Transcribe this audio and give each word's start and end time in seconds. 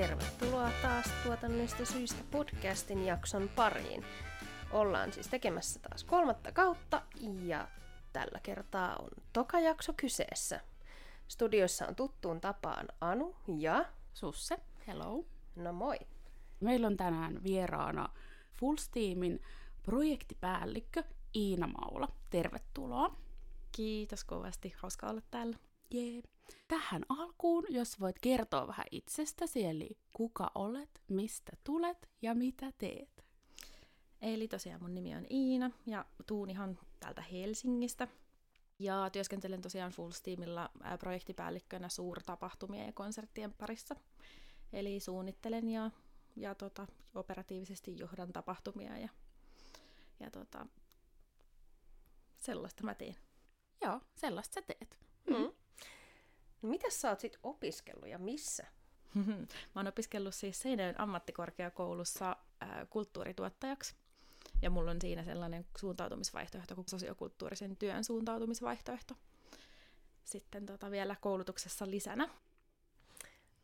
tervetuloa 0.00 0.70
taas 0.82 1.06
tuotannollista 1.24 1.84
syistä 1.84 2.24
podcastin 2.30 3.06
jakson 3.06 3.48
pariin. 3.56 4.04
Ollaan 4.70 5.12
siis 5.12 5.28
tekemässä 5.28 5.80
taas 5.80 6.04
kolmatta 6.04 6.52
kautta 6.52 7.02
ja 7.42 7.68
tällä 8.12 8.40
kertaa 8.42 8.96
on 8.96 9.08
toka 9.32 9.60
jakso 9.60 9.92
kyseessä. 9.96 10.60
Studiossa 11.28 11.86
on 11.86 11.94
tuttuun 11.94 12.40
tapaan 12.40 12.88
Anu 13.00 13.36
ja... 13.58 13.84
Susse, 14.14 14.56
hello. 14.86 15.24
No 15.56 15.72
moi. 15.72 15.96
Meillä 16.60 16.86
on 16.86 16.96
tänään 16.96 17.42
vieraana 17.42 18.08
Fullsteamin 18.52 19.42
projektipäällikkö 19.82 21.02
Iina 21.34 21.66
Maula. 21.66 22.08
Tervetuloa. 22.30 23.16
Kiitos 23.72 24.24
kovasti, 24.24 24.74
hauska 24.76 25.06
olla 25.06 25.22
täällä. 25.30 25.56
Jee. 25.90 26.22
Tähän 26.68 27.02
alkuun, 27.08 27.64
jos 27.68 28.00
voit 28.00 28.16
kertoa 28.18 28.66
vähän 28.66 28.86
itsestäsi, 28.90 29.64
eli 29.64 29.98
kuka 30.12 30.50
olet, 30.54 31.02
mistä 31.08 31.52
tulet 31.64 32.08
ja 32.22 32.34
mitä 32.34 32.72
teet. 32.78 33.24
Eli 34.22 34.48
tosiaan 34.48 34.82
mun 34.82 34.94
nimi 34.94 35.14
on 35.14 35.26
Iina 35.30 35.70
ja 35.86 36.04
tuun 36.26 36.50
ihan 36.50 36.78
täältä 37.00 37.22
Helsingistä. 37.22 38.08
Ja 38.78 39.10
työskentelen 39.12 39.62
tosiaan 39.62 39.92
Fullsteamilla 39.92 40.70
projektipäällikkönä 40.98 41.88
suurtapahtumien 41.88 42.86
ja 42.86 42.92
konserttien 42.92 43.52
parissa. 43.52 43.96
Eli 44.72 45.00
suunnittelen 45.00 45.68
ja, 45.68 45.90
ja 46.36 46.54
tota, 46.54 46.86
operatiivisesti 47.14 47.98
johdan 47.98 48.32
tapahtumia 48.32 48.98
ja, 48.98 49.08
ja 50.20 50.30
tota, 50.30 50.66
sellaista 52.38 52.84
mä 52.84 52.94
teen. 52.94 53.16
Joo, 53.80 54.00
sellaista 54.14 54.54
sä 54.54 54.62
teet. 54.62 54.98
Mm. 55.30 55.52
No, 56.62 56.68
mitä 56.68 56.90
sä 56.90 57.10
oot 57.10 57.20
sit 57.20 57.38
opiskellut 57.42 58.08
ja 58.08 58.18
missä? 58.18 58.66
mä 59.74 59.80
oon 59.80 59.86
opiskellut 59.86 60.34
siis 60.34 60.62
Seinäjoen 60.62 61.00
ammattikorkeakoulussa 61.00 62.36
ää, 62.60 62.86
kulttuurituottajaksi. 62.90 63.94
Ja 64.62 64.70
mulla 64.70 64.90
on 64.90 65.00
siinä 65.00 65.24
sellainen 65.24 65.66
suuntautumisvaihtoehto 65.78 66.74
kuin 66.74 66.88
sosiokulttuurisen 66.88 67.76
työn 67.76 68.04
suuntautumisvaihtoehto. 68.04 69.14
Sitten 70.24 70.66
tota 70.66 70.90
vielä 70.90 71.16
koulutuksessa 71.20 71.90
lisänä. 71.90 72.28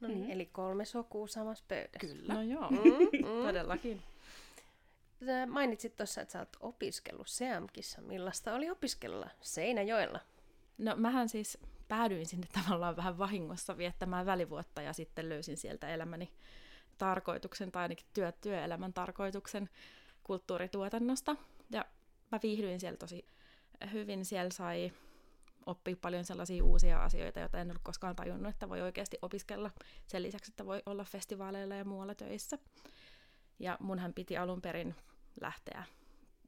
No 0.00 0.08
niin, 0.08 0.24
mm. 0.24 0.30
eli 0.30 0.46
kolme 0.46 0.84
sokua 0.84 1.28
samassa 1.28 1.64
pöydässä. 1.68 1.98
Kyllä. 1.98 2.34
No 2.34 2.42
joo, 2.42 2.70
mm, 2.70 2.78
mm. 2.78 3.46
todellakin. 3.46 4.02
Sä 5.26 5.46
mainitsit 5.46 5.96
tuossa, 5.96 6.20
että 6.20 6.32
sä 6.32 6.38
oot 6.38 6.56
opiskellut 6.60 7.28
Seamkissa. 7.28 8.00
Millaista 8.00 8.54
oli 8.54 8.70
opiskella 8.70 9.30
Seinäjoella? 9.40 10.20
No 10.78 10.96
mähän 10.96 11.28
siis 11.28 11.58
päädyin 11.88 12.26
sinne 12.26 12.46
tavallaan 12.52 12.96
vähän 12.96 13.18
vahingossa 13.18 13.76
viettämään 13.76 14.26
välivuotta 14.26 14.82
ja 14.82 14.92
sitten 14.92 15.28
löysin 15.28 15.56
sieltä 15.56 15.88
elämäni 15.88 16.32
tarkoituksen 16.98 17.72
tai 17.72 17.82
ainakin 17.82 18.06
työ, 18.14 18.32
työelämän 18.32 18.92
tarkoituksen 18.92 19.68
kulttuurituotannosta. 20.22 21.36
Ja 21.70 21.84
mä 22.32 22.40
viihdyin 22.42 22.80
siellä 22.80 22.96
tosi 22.96 23.26
hyvin. 23.92 24.24
Siellä 24.24 24.50
sai 24.50 24.92
oppia 25.66 25.96
paljon 26.00 26.24
sellaisia 26.24 26.64
uusia 26.64 27.04
asioita, 27.04 27.40
joita 27.40 27.60
en 27.60 27.70
ollut 27.70 27.82
koskaan 27.82 28.16
tajunnut, 28.16 28.50
että 28.50 28.68
voi 28.68 28.82
oikeasti 28.82 29.18
opiskella 29.22 29.70
sen 30.06 30.22
lisäksi, 30.22 30.52
että 30.52 30.66
voi 30.66 30.82
olla 30.86 31.04
festivaaleilla 31.04 31.74
ja 31.74 31.84
muualla 31.84 32.14
töissä. 32.14 32.58
Ja 33.58 33.76
munhan 33.80 34.14
piti 34.14 34.36
alun 34.36 34.62
perin 34.62 34.94
lähteä 35.40 35.84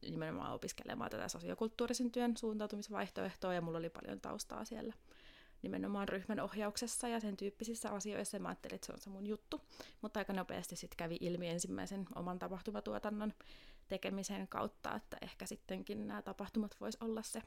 nimenomaan 0.03 0.53
opiskelemaan 0.53 1.11
tätä 1.11 1.28
sosiokulttuurisen 1.28 2.11
työn 2.11 2.36
suuntautumisvaihtoehtoa, 2.36 3.55
ja 3.55 3.61
mulla 3.61 3.78
oli 3.78 3.91
paljon 3.91 4.20
taustaa 4.20 4.64
siellä 4.64 4.94
nimenomaan 5.62 6.09
ryhmän 6.09 6.41
ohjauksessa 6.41 7.09
ja 7.09 7.20
sen 7.20 7.37
tyyppisissä 7.37 7.91
asioissa, 7.91 8.37
ja 8.37 8.41
mä 8.41 8.48
ajattelin, 8.48 8.75
että 8.75 8.87
se 8.87 8.93
on 8.93 9.00
se 9.00 9.10
mun 9.10 9.27
juttu. 9.27 9.60
Mutta 10.00 10.21
aika 10.21 10.32
nopeasti 10.32 10.77
sitten 10.77 10.97
kävi 10.97 11.16
ilmi 11.21 11.49
ensimmäisen 11.49 12.06
oman 12.15 12.38
tapahtumatuotannon 12.38 13.34
tekemisen 13.88 14.49
kautta, 14.49 14.94
että 14.94 15.16
ehkä 15.22 15.47
sittenkin 15.47 16.06
nämä 16.06 16.22
tapahtumat 16.22 16.77
vois 16.81 16.97
olla 17.00 17.22
se 17.22 17.43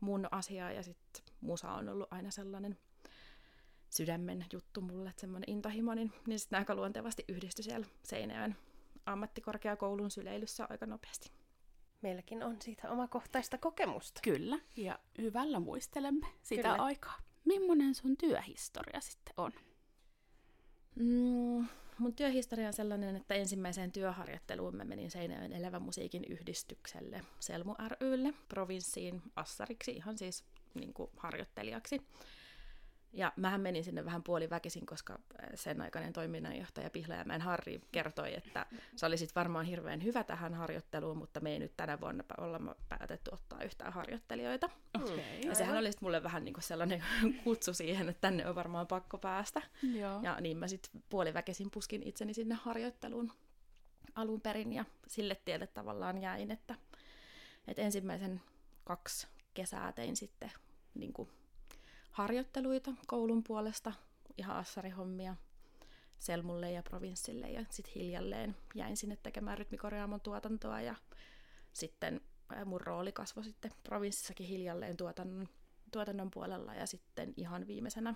mun 0.00 0.28
asia, 0.30 0.72
ja 0.72 0.82
sitten 0.82 1.24
musa 1.40 1.72
on 1.72 1.88
ollut 1.88 2.12
aina 2.12 2.30
sellainen 2.30 2.78
sydämen 3.90 4.46
juttu 4.52 4.80
mulle, 4.80 5.10
että 5.10 5.20
semmoinen 5.20 5.50
intahimo, 5.50 5.94
niin, 5.94 6.12
niin 6.26 6.38
sitten 6.38 6.58
aika 6.58 6.74
luontevasti 6.74 7.24
yhdistyi 7.28 7.64
siellä 7.64 7.86
Seinäjön 8.02 8.56
ammattikorkeakoulun 9.06 10.10
syleilyssä 10.10 10.66
aika 10.70 10.86
nopeasti. 10.86 11.30
Meilläkin 12.02 12.42
on 12.42 12.56
siitä 12.62 12.90
omakohtaista 12.90 13.58
kokemusta. 13.58 14.20
Kyllä, 14.24 14.58
ja 14.76 14.98
hyvällä 15.18 15.60
muistelemme 15.60 16.26
sitä 16.42 16.62
Kyllä. 16.62 16.84
aikaa. 16.84 17.18
Millainen 17.44 17.94
sun 17.94 18.16
työhistoria 18.16 19.00
sitten 19.00 19.34
on? 19.36 19.52
Mm, 20.94 21.66
mun 21.98 22.14
työhistoria 22.16 22.66
on 22.66 22.72
sellainen, 22.72 23.16
että 23.16 23.34
ensimmäiseen 23.34 23.92
työharjoitteluun 23.92 24.76
mä 24.76 24.84
menin 24.84 25.10
Seinäjoen 25.10 25.52
elävän 25.52 25.82
musiikin 25.82 26.24
yhdistykselle, 26.24 27.24
Selmu 27.40 27.74
rylle, 28.00 28.34
provinssiin 28.48 29.22
Assariksi, 29.36 29.90
ihan 29.90 30.18
siis 30.18 30.44
niin 30.74 30.94
kuin 30.94 31.10
harjoittelijaksi. 31.16 32.00
Ja 33.12 33.32
mähän 33.36 33.60
menin 33.60 33.84
sinne 33.84 34.04
vähän 34.04 34.22
puoliväkisin, 34.22 34.86
koska 34.86 35.12
äh, 35.12 35.48
sen 35.54 35.80
aikainen 35.80 36.12
toiminnanjohtaja 36.12 36.90
Pihlajamäen 36.90 37.40
Harri 37.40 37.80
kertoi, 37.92 38.34
että 38.34 38.66
se 38.96 39.06
olisi 39.06 39.28
varmaan 39.34 39.64
hirveän 39.64 40.04
hyvä 40.04 40.24
tähän 40.24 40.54
harjoitteluun, 40.54 41.18
mutta 41.18 41.40
me 41.40 41.52
ei 41.52 41.58
nyt 41.58 41.76
tänä 41.76 42.00
vuonna 42.00 42.24
olla 42.38 42.76
päätetty 42.88 43.30
ottaa 43.32 43.62
yhtään 43.62 43.92
harjoittelijoita. 43.92 44.70
Okay. 45.02 45.18
Ja 45.44 45.54
sehän 45.54 45.78
oli 45.78 45.90
mulle 46.00 46.22
vähän 46.22 46.44
niin 46.44 46.54
kuin 46.54 46.64
sellainen 46.64 47.04
kutsu 47.44 47.74
siihen, 47.74 48.08
että 48.08 48.20
tänne 48.20 48.46
on 48.46 48.54
varmaan 48.54 48.86
pakko 48.86 49.18
päästä. 49.18 49.62
Joo. 49.82 50.20
Ja 50.22 50.40
niin 50.40 50.56
mä 50.56 50.68
sitten 50.68 51.02
puoliväkisin 51.08 51.70
puskin 51.70 52.02
itseni 52.02 52.34
sinne 52.34 52.54
harjoitteluun 52.54 53.32
alun 54.14 54.40
perin 54.40 54.72
ja 54.72 54.84
sille 55.08 55.34
tielle 55.44 55.66
tavallaan 55.66 56.18
jäin, 56.18 56.50
että, 56.50 56.74
että 57.68 57.82
ensimmäisen 57.82 58.42
kaksi 58.84 59.26
kesää 59.54 59.92
tein 59.92 60.16
sitten 60.16 60.52
niin 60.94 61.12
kuin 61.12 61.28
harjoitteluita 62.10 62.92
koulun 63.06 63.42
puolesta, 63.42 63.92
ihan 64.38 64.56
assarihommia 64.56 65.36
Selmulle 66.18 66.70
ja 66.70 66.82
provinssille 66.82 67.50
ja 67.50 67.64
sitten 67.70 67.94
hiljalleen 67.94 68.56
jäin 68.74 68.96
sinne 68.96 69.16
tekemään 69.22 69.58
rytmikorjaamon 69.58 70.20
tuotantoa 70.20 70.80
ja 70.80 70.94
sitten 71.72 72.20
mun 72.64 72.80
rooli 72.80 73.12
kasvoi 73.12 73.44
sitten 73.44 73.70
provinssissakin 73.82 74.46
hiljalleen 74.46 74.96
tuotannon, 74.96 75.48
tuotannon 75.92 76.30
puolella 76.30 76.74
ja 76.74 76.86
sitten 76.86 77.34
ihan 77.36 77.66
viimeisenä 77.66 78.14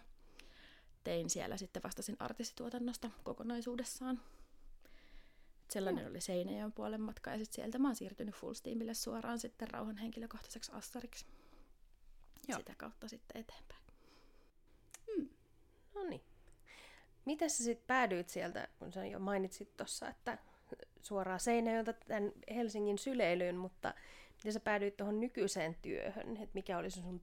tein 1.05 1.31
siellä 1.31 1.57
sitten 1.57 1.83
vastasin 1.83 2.17
artistituotannosta 2.19 3.11
kokonaisuudessaan. 3.23 4.21
Sellainen 5.71 6.11
oli 6.11 6.21
Seinäjoen 6.21 6.73
puolen 6.73 7.01
matka 7.01 7.31
ja 7.31 7.39
sitten 7.39 7.55
sieltä 7.55 7.79
mä 7.79 7.89
oon 7.89 7.97
siirtynyt 7.97 8.35
Fullsteamille 8.35 8.95
suoraan 8.95 9.39
sitten 9.39 9.71
rauhan 9.71 9.97
henkilökohtaiseksi 9.97 10.73
assariksi. 10.73 11.27
Joo. 12.49 12.59
Sitä 12.59 12.75
kautta 12.75 13.09
sitten 13.09 13.41
eteenpäin. 13.41 13.84
No 15.95 16.03
niin. 16.03 16.23
Miten 17.25 17.51
sä 17.51 17.65
sitten 17.65 17.87
päädyit 17.87 18.29
sieltä, 18.29 18.69
kun 18.79 18.93
sä 18.93 19.07
jo 19.07 19.19
mainitsit 19.19 19.77
tuossa, 19.77 20.09
että 20.09 20.39
suoraan 21.03 21.41
Seinäjoelta 21.41 21.93
tämän 21.93 22.33
Helsingin 22.55 22.99
syleilyyn, 22.99 23.57
mutta 23.57 23.95
miten 24.37 24.53
sä 24.53 24.61
päädyit 24.61 24.97
tuohon 24.97 25.21
nykyiseen 25.21 25.75
työhön, 25.83 26.37
että 26.37 26.55
mikä 26.55 26.79
oli 26.79 26.91
sun 26.91 27.21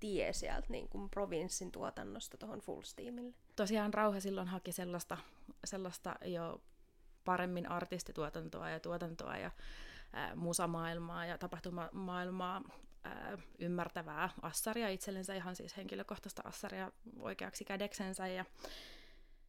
tie 0.00 0.32
sieltä 0.32 0.66
niin 0.68 0.88
kuin 0.88 1.10
provinssin 1.10 1.72
tuotannosta 1.72 2.36
tuohon 2.36 2.60
Fullsteamille? 2.60 3.34
Tosiaan 3.56 3.94
Rauha 3.94 4.20
silloin 4.20 4.48
haki 4.48 4.72
sellaista, 4.72 5.18
sellaista 5.64 6.14
jo 6.24 6.60
paremmin 7.24 7.70
artistituotantoa 7.70 8.70
ja 8.70 8.80
tuotantoa 8.80 9.36
ja 9.36 9.50
ää, 10.12 10.36
musamaailmaa 10.36 11.26
ja 11.26 11.38
tapahtumamaailmaa 11.38 12.62
ää, 13.04 13.38
ymmärtävää 13.58 14.28
assaria 14.42 14.88
itsellensä, 14.88 15.34
ihan 15.34 15.56
siis 15.56 15.76
henkilökohtaista 15.76 16.42
assaria 16.44 16.92
oikeaksi 17.18 17.64
kädeksensä. 17.64 18.26
Ja 18.26 18.44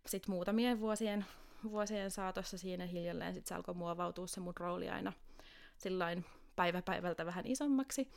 sitten 0.06 0.36
muutamien 0.36 0.80
vuosien, 0.80 1.26
vuosien 1.64 2.12
saatossa 2.12 2.58
siinä 2.58 2.86
hiljalleen 2.86 3.34
sit 3.34 3.46
se 3.46 3.56
alkoi 3.56 3.76
muovautua 3.76 4.28
se 4.28 4.40
mun 4.40 4.54
rooli 4.58 4.90
aina 4.90 5.14
sillain 5.78 6.26
päivä 6.56 6.82
päivältä 6.82 7.26
vähän 7.26 7.48
isommaksi. 7.48 8.12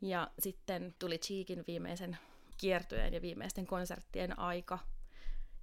Ja 0.00 0.30
sitten 0.38 0.94
tuli 0.98 1.18
Cheekin 1.18 1.64
viimeisen 1.66 2.18
kiertueen 2.58 3.14
ja 3.14 3.22
viimeisten 3.22 3.66
konserttien 3.66 4.38
aika, 4.38 4.78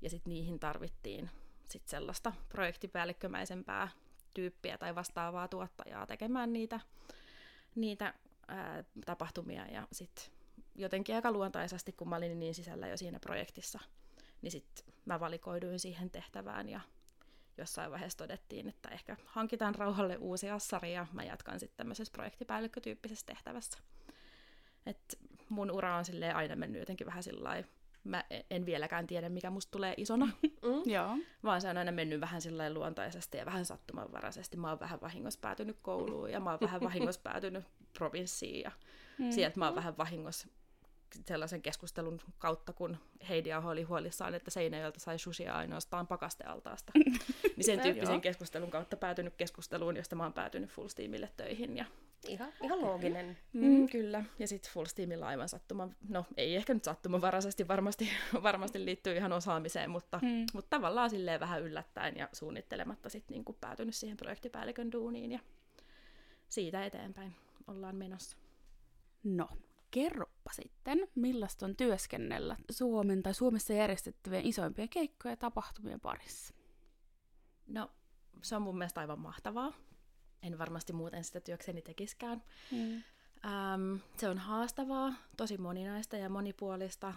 ja 0.01 0.10
sitten 0.10 0.34
niihin 0.34 0.60
tarvittiin 0.60 1.30
sit 1.69 1.88
sellaista 1.88 2.34
projektipäällikkömäisempää 2.50 3.88
tyyppiä 4.34 4.78
tai 4.78 4.96
vastaavaa 4.96 5.48
tuottajaa 5.48 6.07
tekemään 6.07 6.54
niitä, 6.54 6.80
niitä 7.75 8.13
ää, 8.50 8.84
tapahtumia 9.06 9.66
ja 9.66 9.88
sitten 9.92 10.25
jotenkin 10.75 11.16
aika 11.16 11.31
luontaisesti, 11.31 11.92
kun 11.92 12.10
mä 12.10 12.16
olin 12.16 12.40
niin 12.40 12.56
sisällä 12.56 12.88
jo 12.88 12.98
siinä 12.98 13.19
projektissa, 13.19 13.80
niin 14.42 14.51
sitten 14.51 14.86
mä 15.06 15.19
valikoiduin 15.19 15.80
siihen 15.80 16.10
tehtävään 16.10 16.69
ja 16.69 16.81
jossain 17.57 17.92
vaiheessa 17.92 18.18
todettiin, 18.18 18.69
että 18.69 18.90
ehkä 18.90 19.18
hankitaan 19.25 19.75
rauhalle 19.75 20.18
uusi 20.18 20.50
assari 20.50 20.94
ja 20.94 21.07
mä 21.13 21.24
jatkan 21.24 21.60
sitten 21.60 21.78
tämmöisessä 21.78 22.12
projektipäällikkötyyppisessä 22.12 23.25
tehtävässä. 23.25 23.78
Et 24.86 25.19
mun 25.50 25.72
ura 25.72 25.98
on 25.98 26.06
aina 26.36 26.56
mennyt 26.56 26.80
jotenkin 26.80 27.07
vähän 27.07 27.24
sillä 27.24 27.63
mä 28.10 28.24
en 28.50 28.66
vieläkään 28.66 29.08
tiedä, 29.08 29.30
mikä 29.30 29.50
musta 29.50 29.72
tulee 29.72 29.94
isona, 29.98 30.30
Mm? 30.44 30.92
Joo. 30.94 31.18
vaan 31.44 31.62
se 31.62 31.70
on 31.70 31.78
aina 31.78 31.92
mennyt 31.92 32.22
vähän 32.22 32.42
sillä 32.42 32.74
luontaisesti 32.74 33.38
ja 33.38 33.46
vähän 33.46 33.66
sattumanvaraisesti. 33.66 34.58
Mä 34.58 34.70
oon 34.70 34.80
vähän 34.80 35.02
vahingossa 35.02 35.40
päätynyt 35.42 35.78
kouluun 35.82 36.32
ja 36.32 36.40
mä 36.40 36.50
oon 36.50 36.60
vähän 36.62 36.82
vahingossa 36.82 37.22
päätynyt 37.22 37.64
provinssiin 37.98 38.62
ja 38.62 38.72
mm. 39.18 39.32
sieltä 39.32 39.60
mä 39.60 39.66
oon 39.66 39.76
vähän 39.76 39.98
vahingossa 39.98 40.48
sellaisen 41.28 41.62
keskustelun 41.62 42.20
kautta, 42.38 42.74
kun 42.74 42.98
Heidi 43.30 43.54
Aho 43.54 43.70
oli 43.70 43.84
huolissaan, 43.84 44.36
että 44.36 44.52
Seinäjoelta 44.52 45.00
sai 45.00 45.20
sushia 45.20 45.54
ainoastaan 45.54 46.08
pakastealtaasta. 46.08 46.92
niin 47.56 47.66
sen 47.66 47.80
tyyppisen 47.80 48.22
keskustelun 48.22 48.72
kautta 48.72 48.98
päätynyt 48.98 49.36
keskusteluun, 49.36 49.98
josta 49.98 50.16
mä 50.16 50.24
oon 50.24 50.34
päätynyt 50.34 50.70
Full 50.70 50.88
Steamille 50.88 51.30
töihin. 51.38 51.78
Ja, 51.78 51.86
Ihan, 52.27 52.54
ihan 52.63 52.81
looginen. 52.81 53.38
mm. 53.54 53.89
Kyllä, 53.89 54.24
ja 54.39 54.48
sitten 54.48 54.71
Full 54.74 54.86
Steamilla 54.86 55.27
aivan 55.27 55.50
sattuman, 55.50 55.95
no 56.10 56.25
ei 56.38 56.56
ehkä 56.56 56.74
nyt 56.74 56.83
sattumanvaraisesti, 56.83 57.68
varmasti, 57.68 58.10
varmasti 58.44 58.86
liittyy 58.86 59.16
ihan 59.18 59.31
osaamiseen, 59.33 59.89
mutta, 59.89 60.19
Mm. 60.24 60.45
mutta 60.54 60.69
tavallaan 60.77 61.10
silleen 61.10 61.39
vähän 61.39 61.62
yllättäen 61.62 62.18
ja 62.18 62.30
suunnittelematta 62.33 63.10
sitten 63.10 63.36
niin 63.36 63.57
päätynyt 63.62 63.95
siihen 63.95 64.18
projektipäällikön 64.18 64.92
duuniin 64.92 65.31
ja 65.31 65.39
siitä 66.50 66.86
eteenpäin 66.86 67.36
ollaan 67.68 67.95
menossa. 67.95 68.38
No, 69.24 69.48
kerroppa 69.92 70.51
sitten, 70.54 71.07
millaista 71.15 71.65
on 71.65 71.75
työskennellä 71.75 72.56
Suomen 72.72 73.24
tai 73.24 73.33
Suomessa 73.33 73.74
järjestettävien 73.74 74.45
isoimpien 74.45 74.89
keikkojen 74.89 75.33
ja 75.33 75.38
tapahtumien 75.38 76.00
parissa. 76.00 76.54
No, 77.68 77.92
se 78.42 78.56
on 78.56 78.62
mun 78.62 78.77
mielestä 78.77 79.01
aivan 79.01 79.19
mahtavaa. 79.19 79.74
En 80.44 80.57
varmasti 80.57 80.94
muuten 80.94 81.24
sitä 81.24 81.39
työkseni 81.39 81.81
tekiskään. 81.81 82.44
Mm. 82.71 83.03
Ähm, 83.45 83.95
se 84.18 84.30
on 84.30 84.38
haastavaa, 84.38 85.13
tosi 85.38 85.57
moninaista 85.57 86.18
ja 86.18 86.30
monipuolista. 86.30 87.13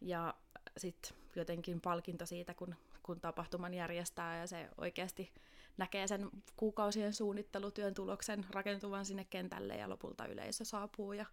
Ja 0.00 0.34
sitten 0.76 1.16
jotenkin 1.36 1.80
palkinto 1.80 2.26
siitä, 2.26 2.54
kun, 2.54 2.74
kun 3.02 3.20
tapahtuman 3.20 3.74
järjestää 3.74 4.38
ja 4.38 4.46
se 4.46 4.68
oikeasti 4.78 5.32
näkee 5.76 6.06
sen 6.06 6.30
kuukausien 6.56 7.14
suunnittelutyön 7.14 7.94
tuloksen 7.94 8.46
rakentuvan 8.50 9.04
sinne 9.04 9.24
kentälle 9.24 9.76
ja 9.76 9.88
lopulta 9.88 10.26
yleisö 10.26 10.64
saapuu 10.64 11.12
ja 11.12 11.26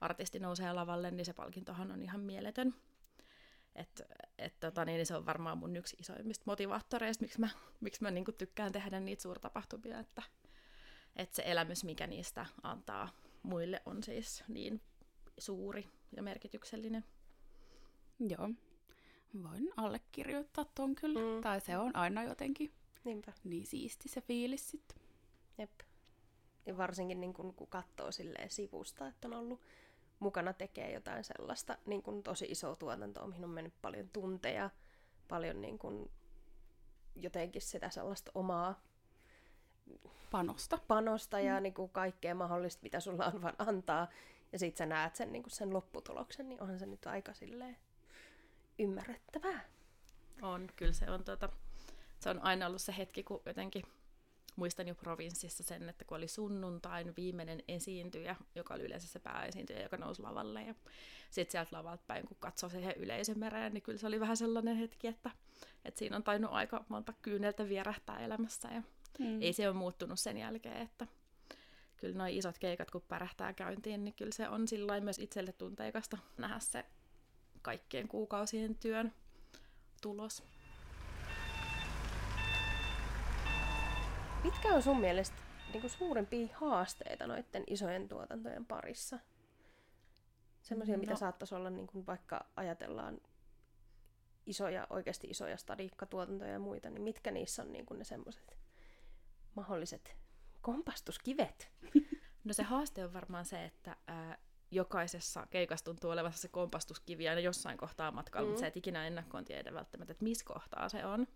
artisti 0.00 0.38
nousee 0.38 0.72
lavalle, 0.72 1.10
niin 1.10 1.24
se 1.24 1.32
palkintohan 1.32 1.92
on 1.92 2.02
ihan 2.02 2.20
mieletön. 2.20 2.74
Et, 3.78 4.02
et, 4.38 4.60
tota, 4.60 4.84
niin 4.84 5.06
se 5.06 5.16
on 5.16 5.26
varmaan 5.26 5.58
mun 5.58 5.76
yksi 5.76 5.96
isoimmista 6.00 6.42
motivaattoreista, 6.46 7.24
miksi 7.24 7.40
mä, 7.40 7.48
miksi 7.80 8.02
mä 8.02 8.10
niinku 8.10 8.32
tykkään 8.32 8.72
tehdä 8.72 9.00
niitä 9.00 9.22
suurtapahtumia, 9.22 9.98
että, 9.98 10.22
että 11.16 11.36
se 11.36 11.42
elämys, 11.46 11.84
mikä 11.84 12.06
niistä 12.06 12.46
antaa 12.62 13.08
muille, 13.42 13.82
on 13.86 14.02
siis 14.02 14.44
niin 14.48 14.80
suuri 15.38 15.88
ja 16.16 16.22
merkityksellinen. 16.22 17.04
Joo. 18.28 18.50
Voin 19.42 19.72
allekirjoittaa 19.76 20.64
ton 20.74 20.94
kyllä. 20.94 21.20
Mm. 21.20 21.26
Mm. 21.26 21.40
Tai 21.40 21.60
se 21.60 21.78
on 21.78 21.96
aina 21.96 22.22
jotenkin 22.22 22.72
Niinpä. 23.04 23.32
niin 23.44 23.66
siisti 23.66 24.08
se 24.08 24.20
fiilis 24.20 24.70
sitten. 24.70 24.98
Jep. 25.58 25.70
Ja 26.66 26.76
varsinkin 26.76 27.20
niin 27.20 27.34
kun, 27.34 27.54
kun 27.54 27.68
katsoo 27.68 28.12
silleen 28.12 28.50
sivusta, 28.50 29.08
että 29.08 29.28
on 29.28 29.34
ollut 29.34 29.60
mukana 30.20 30.52
tekee 30.52 30.92
jotain 30.92 31.24
sellaista 31.24 31.78
niin 31.86 32.02
kun 32.02 32.22
tosi 32.22 32.44
isoa 32.44 32.76
tuotantoa, 32.76 33.26
mihin 33.26 33.44
on 33.44 33.50
mennyt 33.50 33.74
paljon 33.82 34.08
tunteja, 34.08 34.70
paljon 35.28 35.60
niin 35.60 35.78
kun, 35.78 36.10
jotenkin 37.14 37.62
sitä 37.62 37.90
sellaista 37.90 38.30
omaa 38.34 38.80
Panosta. 40.30 40.78
panosta 40.88 41.40
ja 41.40 41.60
niin 41.60 41.74
kuin 41.74 41.90
kaikkea 41.90 42.34
mahdollista, 42.34 42.82
mitä 42.82 43.00
sulla 43.00 43.26
on 43.26 43.42
vaan 43.42 43.54
antaa. 43.58 44.08
Ja 44.52 44.58
sit 44.58 44.76
sä 44.76 44.86
näet 44.86 45.16
sen, 45.16 45.32
niin 45.32 45.42
kuin 45.42 45.52
sen 45.52 45.72
lopputuloksen, 45.72 46.48
niin 46.48 46.62
onhan 46.62 46.78
se 46.78 46.86
nyt 46.86 47.06
aika 47.06 47.34
silleen 47.34 47.76
ymmärrettävää. 48.78 49.60
On, 50.42 50.68
kyllä 50.76 50.92
se 50.92 51.10
on, 51.10 51.24
tota, 51.24 51.48
se 52.20 52.30
on 52.30 52.42
aina 52.42 52.66
ollut 52.66 52.82
se 52.82 52.94
hetki, 52.98 53.22
kun 53.22 53.42
jotenkin 53.46 53.82
muistan 54.58 54.88
jo 54.88 54.94
provinssissa 54.94 55.62
sen, 55.62 55.88
että 55.88 56.04
kun 56.04 56.16
oli 56.16 56.28
sunnuntain 56.28 57.16
viimeinen 57.16 57.62
esiintyjä, 57.68 58.36
joka 58.54 58.74
oli 58.74 58.82
yleensä 58.82 59.08
se 59.08 59.18
pääesiintyjä, 59.18 59.82
joka 59.82 59.96
nousi 59.96 60.22
lavalle 60.22 60.62
ja 60.62 60.74
sitten 61.30 61.52
sieltä 61.52 61.76
lavalta 61.76 62.02
päin, 62.06 62.26
kun 62.26 62.36
katsoi 62.40 62.70
siihen 62.70 62.94
yleisömereen, 62.96 63.74
niin 63.74 63.82
kyllä 63.82 63.98
se 63.98 64.06
oli 64.06 64.20
vähän 64.20 64.36
sellainen 64.36 64.76
hetki, 64.76 65.06
että, 65.06 65.30
että 65.84 65.98
siinä 65.98 66.16
on 66.16 66.22
tainnut 66.22 66.52
aika 66.52 66.84
monta 66.88 67.12
kyyneltä 67.22 67.68
vierähtää 67.68 68.18
elämässä 68.18 68.68
ja 68.68 68.82
Mm. 69.18 69.42
ei 69.42 69.52
se 69.52 69.68
ole 69.68 69.76
muuttunut 69.76 70.20
sen 70.20 70.36
jälkeen, 70.36 70.82
että 70.82 71.06
kyllä 71.96 72.18
nuo 72.18 72.26
isot 72.26 72.58
keikat, 72.58 72.90
kun 72.90 73.02
pärähtää 73.08 73.52
käyntiin, 73.52 74.04
niin 74.04 74.14
kyllä 74.14 74.32
se 74.32 74.48
on 74.48 74.68
sillä 74.68 75.00
myös 75.00 75.18
itselle 75.18 75.52
tunteikasta 75.52 76.18
nähdä 76.36 76.58
se 76.58 76.84
kaikkien 77.62 78.08
kuukausien 78.08 78.74
työn 78.74 79.12
tulos. 80.02 80.42
Mitkä 84.44 84.68
on 84.68 84.82
sun 84.82 85.00
mielestä 85.00 85.36
niin 85.72 85.80
kuin 85.80 85.90
suurimpia 85.90 86.48
haasteita 86.54 87.26
noiden 87.26 87.64
isojen 87.66 88.08
tuotantojen 88.08 88.66
parissa? 88.66 89.18
Semmoisia, 90.62 90.96
no. 90.96 91.00
mitä 91.00 91.16
saattaisi 91.16 91.54
olla, 91.54 91.70
niin 91.70 91.86
kuin 91.86 92.06
vaikka 92.06 92.46
ajatellaan 92.56 93.20
isoja, 94.46 94.86
oikeasti 94.90 95.26
isoja 95.26 95.56
stadiikkatuotantoja 95.56 96.52
ja 96.52 96.58
muita, 96.58 96.90
niin 96.90 97.02
mitkä 97.02 97.30
niissä 97.30 97.62
on 97.62 97.72
niin 97.72 97.86
kuin 97.86 97.98
ne 97.98 98.04
semmoiset 98.04 98.58
mahdolliset 99.54 100.16
kompastuskivet? 100.60 101.70
No 102.44 102.52
se 102.54 102.62
haaste 102.62 103.04
on 103.04 103.12
varmaan 103.12 103.44
se, 103.44 103.64
että 103.64 103.96
ää, 104.06 104.38
jokaisessa 104.70 105.46
keikassa 105.50 105.84
tuntuu 105.84 106.10
olevan 106.10 106.32
se 106.32 106.48
kompastuskivi 106.48 107.28
aina 107.28 107.40
jossain 107.40 107.78
kohtaa 107.78 108.10
matkalla, 108.10 108.46
mm. 108.46 108.48
mutta 108.48 108.60
sä 108.60 108.66
et 108.66 108.76
ikinä 108.76 109.06
ennakkoon 109.06 109.44
tiedä 109.44 109.74
välttämättä, 109.74 110.12
että 110.12 110.24
missä 110.24 110.44
kohtaa 110.44 110.88
se 110.88 111.06
on. 111.06 111.26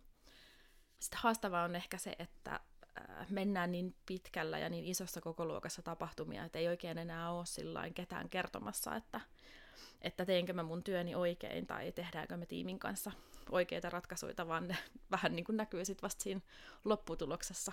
Sitten 0.99 1.21
haastavaa 1.23 1.65
on 1.65 1.77
ehkä 1.77 1.99
se, 1.99 2.17
että 2.19 2.61
mennään 3.31 3.73
niin 3.73 3.95
pitkällä 4.07 4.59
ja 4.59 4.69
niin 4.69 4.85
isossa 4.85 5.21
kokoluokassa 5.21 5.83
tapahtumia, 5.83 6.45
että 6.45 6.59
ei 6.59 6.69
oikein 6.69 6.99
enää 6.99 7.33
ole 7.33 7.47
sillain 7.47 7.95
ketään 7.95 8.29
kertomassa, 8.29 8.97
että, 8.97 9.21
että 10.03 10.25
teenkö 10.27 10.53
mä 10.53 10.63
mun 10.63 10.83
työni 10.83 11.15
oikein 11.15 11.67
tai 11.67 11.93
tehdäänkö 11.93 12.37
me 12.37 12.47
tiimin 12.47 12.79
kanssa 12.79 13.13
oikeita 13.51 13.91
ratkaisuja, 13.91 14.49
vaan 14.49 14.69
ne 14.69 14.77
vähän 15.11 15.37
niin 15.37 15.45
kuin 15.45 15.57
näkyy 15.57 15.85
sitten 15.85 16.03
vasta 16.03 16.23
siinä 16.23 16.41
lopputuloksessa. 16.85 17.73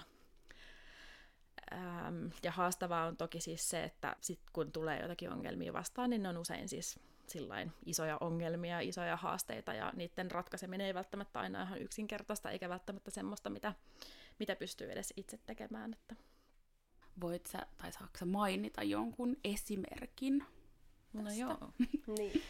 Ähm, 1.73 2.27
ja 2.43 2.51
haastavaa 2.51 3.05
on 3.05 3.17
toki 3.17 3.41
siis 3.41 3.69
se, 3.69 3.83
että 3.83 4.15
sit 4.21 4.39
kun 4.53 4.71
tulee 4.71 5.01
jotakin 5.01 5.31
ongelmia 5.31 5.73
vastaan, 5.73 6.09
niin 6.09 6.23
ne 6.23 6.29
on 6.29 6.37
usein 6.37 6.69
siis 6.69 6.99
sillain 7.27 7.71
isoja 7.85 8.17
ongelmia, 8.19 8.79
isoja 8.79 9.17
haasteita, 9.17 9.73
ja 9.73 9.91
niiden 9.95 10.31
ratkaiseminen 10.31 10.87
ei 10.87 10.93
välttämättä 10.93 11.39
aina 11.39 11.63
ihan 11.63 11.81
yksinkertaista, 11.81 12.51
eikä 12.51 12.69
välttämättä 12.69 13.11
semmoista, 13.11 13.49
mitä, 13.49 13.73
mitä 14.39 14.55
pystyy 14.55 14.91
edes 14.91 15.13
itse 15.17 15.37
tekemään. 15.45 15.93
Että 15.93 16.15
Voit 17.21 17.45
sä, 17.45 17.65
tai 17.77 17.91
saako 17.91 18.17
sä 18.19 18.25
mainita 18.25 18.83
jonkun 18.83 19.37
esimerkin? 19.43 20.43
No 21.13 21.23
tästä? 21.23 21.39
joo. 21.39 21.57
Niin. 22.17 22.43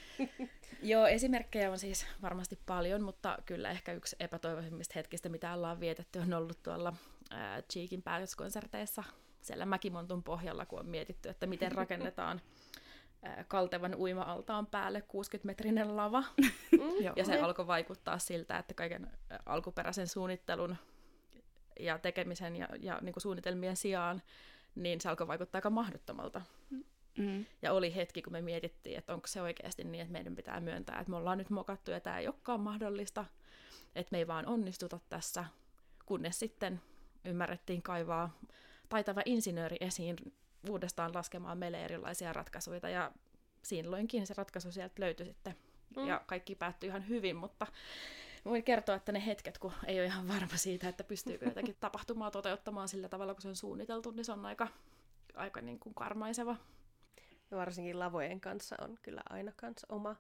Joo, 0.81 1.07
esimerkkejä 1.07 1.71
on 1.71 1.79
siis 1.79 2.05
varmasti 2.21 2.59
paljon, 2.65 3.03
mutta 3.03 3.37
kyllä 3.45 3.71
ehkä 3.71 3.93
yksi 3.93 4.15
epätoivoisimmista 4.19 4.93
hetkistä, 4.95 5.29
mitä 5.29 5.53
ollaan 5.53 5.79
vietetty, 5.79 6.19
on 6.19 6.33
ollut 6.33 6.63
tuolla 6.63 6.93
ää, 7.29 7.61
Cheekin 7.61 8.01
päätöskonserteissa 8.01 9.03
siellä 9.41 9.65
Mäkimontun 9.65 10.23
pohjalla, 10.23 10.65
kun 10.65 10.79
on 10.79 10.85
mietitty, 10.85 11.29
että 11.29 11.47
miten 11.47 11.71
rakennetaan 11.71 12.41
ää, 13.23 13.45
kaltevan 13.47 13.95
uima-altaan 13.95 14.67
päälle 14.67 14.99
60-metrinen 14.99 15.95
lava. 15.95 16.23
Joo. 17.03 17.13
Ja 17.15 17.25
se 17.25 17.39
alkoi 17.39 17.67
vaikuttaa 17.67 18.19
siltä, 18.19 18.57
että 18.57 18.73
kaiken 18.73 19.11
alkuperäisen 19.45 20.07
suunnittelun 20.07 20.75
ja 21.79 21.99
tekemisen 21.99 22.55
ja, 22.55 22.67
ja 22.79 22.99
niin 23.01 23.13
kuin 23.13 23.21
suunnitelmien 23.21 23.75
sijaan, 23.75 24.21
niin 24.75 25.01
se 25.01 25.09
alkoi 25.09 25.27
vaikuttaa 25.27 25.57
aika 25.57 25.69
mahdottomalta. 25.69 26.41
Mm. 27.17 27.45
Ja 27.61 27.73
oli 27.73 27.95
hetki, 27.95 28.21
kun 28.21 28.33
me 28.33 28.41
mietittiin, 28.41 28.97
että 28.97 29.13
onko 29.13 29.27
se 29.27 29.41
oikeasti 29.41 29.83
niin, 29.83 30.01
että 30.01 30.11
meidän 30.11 30.35
pitää 30.35 30.59
myöntää, 30.59 30.99
että 30.99 31.09
me 31.09 31.17
ollaan 31.17 31.37
nyt 31.37 31.49
mokattu 31.49 31.91
ja 31.91 31.99
tämä 31.99 32.19
ei 32.19 32.27
olekaan 32.27 32.59
mahdollista, 32.59 33.25
että 33.95 34.09
me 34.11 34.17
ei 34.17 34.27
vaan 34.27 34.45
onnistuta 34.45 34.99
tässä, 35.09 35.45
kunnes 36.05 36.39
sitten 36.39 36.81
ymmärrettiin 37.25 37.81
kaivaa 37.81 38.39
taitava 38.89 39.21
insinööri 39.25 39.77
esiin 39.79 40.15
uudestaan 40.69 41.13
laskemaan 41.13 41.57
meille 41.57 41.85
erilaisia 41.85 42.33
ratkaisuja 42.33 42.89
ja 42.89 43.11
silloinkin 43.63 44.27
se 44.27 44.33
ratkaisu 44.37 44.71
sieltä 44.71 45.01
löytyi 45.01 45.25
sitten 45.25 45.55
Mm. 45.95 46.07
ja 46.07 46.21
kaikki 46.25 46.55
päättyi 46.55 46.87
ihan 46.87 47.07
hyvin, 47.07 47.35
mutta 47.35 47.67
voin 48.45 48.63
kertoa, 48.63 48.95
että 48.95 49.11
ne 49.11 49.25
hetket, 49.25 49.57
kun 49.57 49.71
ei 49.87 49.99
ole 49.99 50.05
ihan 50.05 50.27
varma 50.27 50.57
siitä, 50.57 50.89
että 50.89 51.03
pystyykö 51.03 51.45
jotakin 51.45 51.75
tapahtumaa 51.79 52.31
toteuttamaan 52.31 52.87
sillä 52.87 53.09
tavalla, 53.09 53.33
kun 53.33 53.41
se 53.41 53.47
on 53.47 53.55
suunniteltu, 53.55 54.11
niin 54.11 54.25
se 54.25 54.31
on 54.31 54.45
aika, 54.45 54.67
aika 55.33 55.61
niin 55.61 55.79
kuin 55.79 55.95
karmaiseva. 55.95 56.55
Ja 57.51 57.57
varsinkin 57.57 57.99
lavojen 57.99 58.41
kanssa 58.41 58.75
on 58.81 58.97
kyllä 59.01 59.21
aina 59.29 59.51
kans 59.55 59.85
oma, 59.89 60.15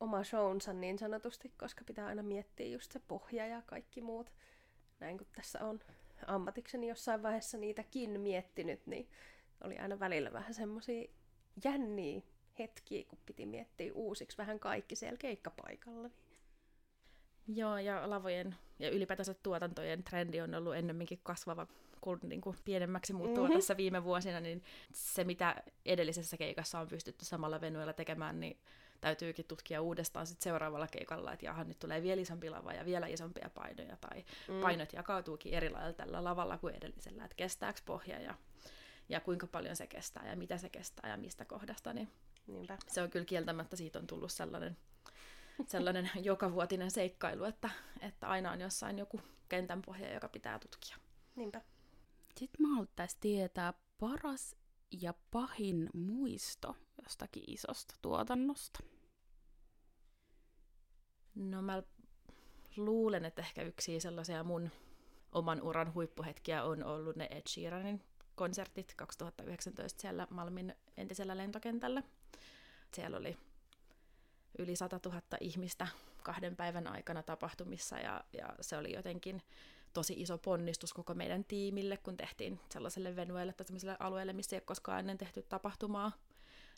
oma 0.00 0.24
shownsa 0.24 0.72
niin 0.72 0.98
sanotusti, 0.98 1.52
koska 1.58 1.84
pitää 1.84 2.06
aina 2.06 2.22
miettiä 2.22 2.66
just 2.66 2.92
se 2.92 3.00
pohja 3.08 3.46
ja 3.46 3.62
kaikki 3.66 4.00
muut. 4.00 4.32
Näin 5.00 5.18
kun 5.18 5.26
tässä 5.36 5.64
on 5.64 5.80
ammatikseni 6.26 6.88
jossain 6.88 7.22
vaiheessa 7.22 7.58
niitäkin 7.58 8.20
miettinyt, 8.20 8.86
niin 8.86 9.08
oli 9.64 9.78
aina 9.78 10.00
välillä 10.00 10.32
vähän 10.32 10.54
semmosia 10.54 11.08
jänniä 11.64 12.20
hetkiä, 12.58 13.04
kun 13.04 13.18
piti 13.26 13.46
miettiä 13.46 13.92
uusiksi 13.94 14.38
vähän 14.38 14.58
kaikki 14.58 14.96
siellä 14.96 15.16
keikkapaikalla. 15.16 16.10
Joo, 17.48 17.78
ja 17.78 18.10
lavojen 18.10 18.54
ja 18.78 18.90
ylipäätänsä 18.90 19.34
tuotantojen 19.34 20.04
trendi 20.04 20.40
on 20.40 20.54
ollut 20.54 20.74
ennemminkin 20.74 21.20
kasvava 21.22 21.66
kuin, 22.00 22.20
niin 22.22 22.40
kuin 22.40 22.56
pienemmäksi 22.64 23.12
muuttuva 23.12 23.46
mm-hmm. 23.46 23.58
tässä 23.58 23.76
viime 23.76 24.04
vuosina, 24.04 24.40
niin 24.40 24.62
se 24.92 25.24
mitä 25.24 25.62
edellisessä 25.86 26.36
keikassa 26.36 26.80
on 26.80 26.88
pystytty 26.88 27.24
samalla 27.24 27.60
venuella 27.60 27.92
tekemään, 27.92 28.40
niin 28.40 28.58
täytyykin 29.00 29.44
tutkia 29.44 29.82
uudestaan 29.82 30.26
sit 30.26 30.40
seuraavalla 30.40 30.86
keikalla, 30.86 31.32
että 31.32 31.46
jaha, 31.46 31.64
nyt 31.64 31.78
tulee 31.78 32.02
vielä 32.02 32.22
isompi 32.22 32.50
lava 32.50 32.72
ja 32.72 32.84
vielä 32.84 33.06
isompia 33.06 33.50
painoja, 33.54 33.96
tai 33.96 34.24
mm. 34.48 34.60
painot 34.60 34.92
jakautuukin 34.92 35.54
eri 35.54 35.70
lailla 35.70 35.92
tällä 35.92 36.24
lavalla 36.24 36.58
kuin 36.58 36.74
edellisellä, 36.74 37.24
että 37.24 37.36
kestääkö 37.36 37.80
pohja 37.84 38.20
ja, 38.20 38.34
ja 39.08 39.20
kuinka 39.20 39.46
paljon 39.46 39.76
se 39.76 39.86
kestää 39.86 40.30
ja 40.30 40.36
mitä 40.36 40.58
se 40.58 40.68
kestää 40.68 41.10
ja 41.10 41.16
mistä 41.16 41.44
kohdasta, 41.44 41.92
niin 41.92 42.08
Niinpä. 42.46 42.78
se 42.86 43.02
on 43.02 43.10
kyllä 43.10 43.24
kieltämättä, 43.24 43.76
siitä 43.76 43.98
on 43.98 44.06
tullut 44.06 44.32
sellainen, 44.32 44.76
sellainen 45.66 46.10
jokavuotinen 46.24 46.90
seikkailu, 46.90 47.44
että, 47.44 47.70
että 48.00 48.28
aina 48.28 48.52
on 48.52 48.60
jossain 48.60 48.98
joku 48.98 49.20
kentän 49.48 49.82
pohja, 49.82 50.14
joka 50.14 50.28
pitää 50.28 50.58
tutkia. 50.58 50.96
Niinpä. 51.36 51.60
Sitten 52.36 52.66
mä 52.66 52.68
haluaisin 52.68 53.20
tietää 53.20 53.74
paras 53.98 54.56
ja 55.02 55.14
pahin 55.30 55.90
muisto 55.94 56.76
jostakin 57.02 57.44
isosta 57.46 57.94
tuotannosta? 58.02 58.80
No 61.34 61.62
mä 61.62 61.82
luulen, 62.76 63.24
että 63.24 63.42
ehkä 63.42 63.62
yksi 63.62 64.00
sellaisia 64.00 64.44
mun 64.44 64.70
oman 65.32 65.62
uran 65.62 65.94
huippuhetkiä 65.94 66.64
on 66.64 66.84
ollut 66.84 67.16
ne 67.16 67.28
Ed 67.30 67.42
Sheeranin 67.48 68.02
konsertit 68.34 68.94
2019 68.96 70.00
siellä 70.00 70.26
Malmin 70.30 70.74
entisellä 70.96 71.36
lentokentällä. 71.36 72.02
Siellä 72.94 73.16
oli 73.16 73.36
yli 74.58 74.76
100 74.76 75.00
000 75.04 75.20
ihmistä 75.40 75.86
kahden 76.22 76.56
päivän 76.56 76.86
aikana 76.86 77.22
tapahtumissa 77.22 77.98
ja, 77.98 78.24
ja 78.32 78.54
se 78.60 78.76
oli 78.76 78.92
jotenkin 78.92 79.42
tosi 79.92 80.14
iso 80.16 80.38
ponnistus 80.38 80.92
koko 80.92 81.14
meidän 81.14 81.44
tiimille, 81.44 81.96
kun 81.96 82.16
tehtiin 82.16 82.60
sellaiselle 82.72 83.16
venueelle 83.16 83.52
tai 83.52 83.66
sellaiselle 83.66 83.96
alueelle, 83.98 84.32
missä 84.32 84.56
ei 84.56 84.58
ole 84.58 84.64
koskaan 84.66 84.98
ennen 84.98 85.18
tehty 85.18 85.42
tapahtumaa, 85.42 86.12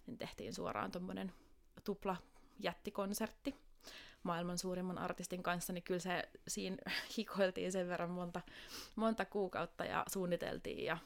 niin 0.06 0.18
tehtiin 0.18 0.54
suoraan 0.54 0.90
tuommoinen 0.90 1.32
tupla 1.84 2.16
jättikonsertti 2.60 3.54
maailman 4.22 4.58
suurimman 4.58 4.98
artistin 4.98 5.42
kanssa, 5.42 5.72
niin 5.72 5.84
kyllä 5.84 6.00
se 6.00 6.28
siinä 6.48 6.76
hikoiltiin 7.18 7.72
sen 7.72 7.88
verran 7.88 8.10
monta, 8.10 8.40
monta 8.96 9.24
kuukautta 9.24 9.84
ja 9.84 10.04
suunniteltiin 10.08 10.84
ja 10.84 10.98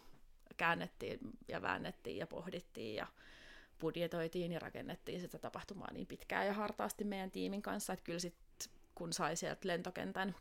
käännettiin 0.57 1.19
ja 1.49 1.63
väännettiin 1.63 2.17
ja 2.17 2.27
pohdittiin 2.27 2.95
ja 2.95 3.07
budjetoitiin 3.83 4.53
ja 4.53 4.59
rakennettiin 4.59 5.21
sitä 5.21 5.39
tapahtumaa 5.39 5.93
niin 5.93 6.07
pitkään 6.07 6.47
ja 6.47 6.53
hartaasti 6.53 7.05
meidän 7.05 7.31
tiimin 7.31 7.63
kanssa, 7.63 7.93
että 7.93 8.05
kyllä 8.05 8.19
sitten 8.19 8.71
kun 8.95 9.13
sai 9.13 9.37
sieltä 9.37 9.69
lentokentän 9.69 10.35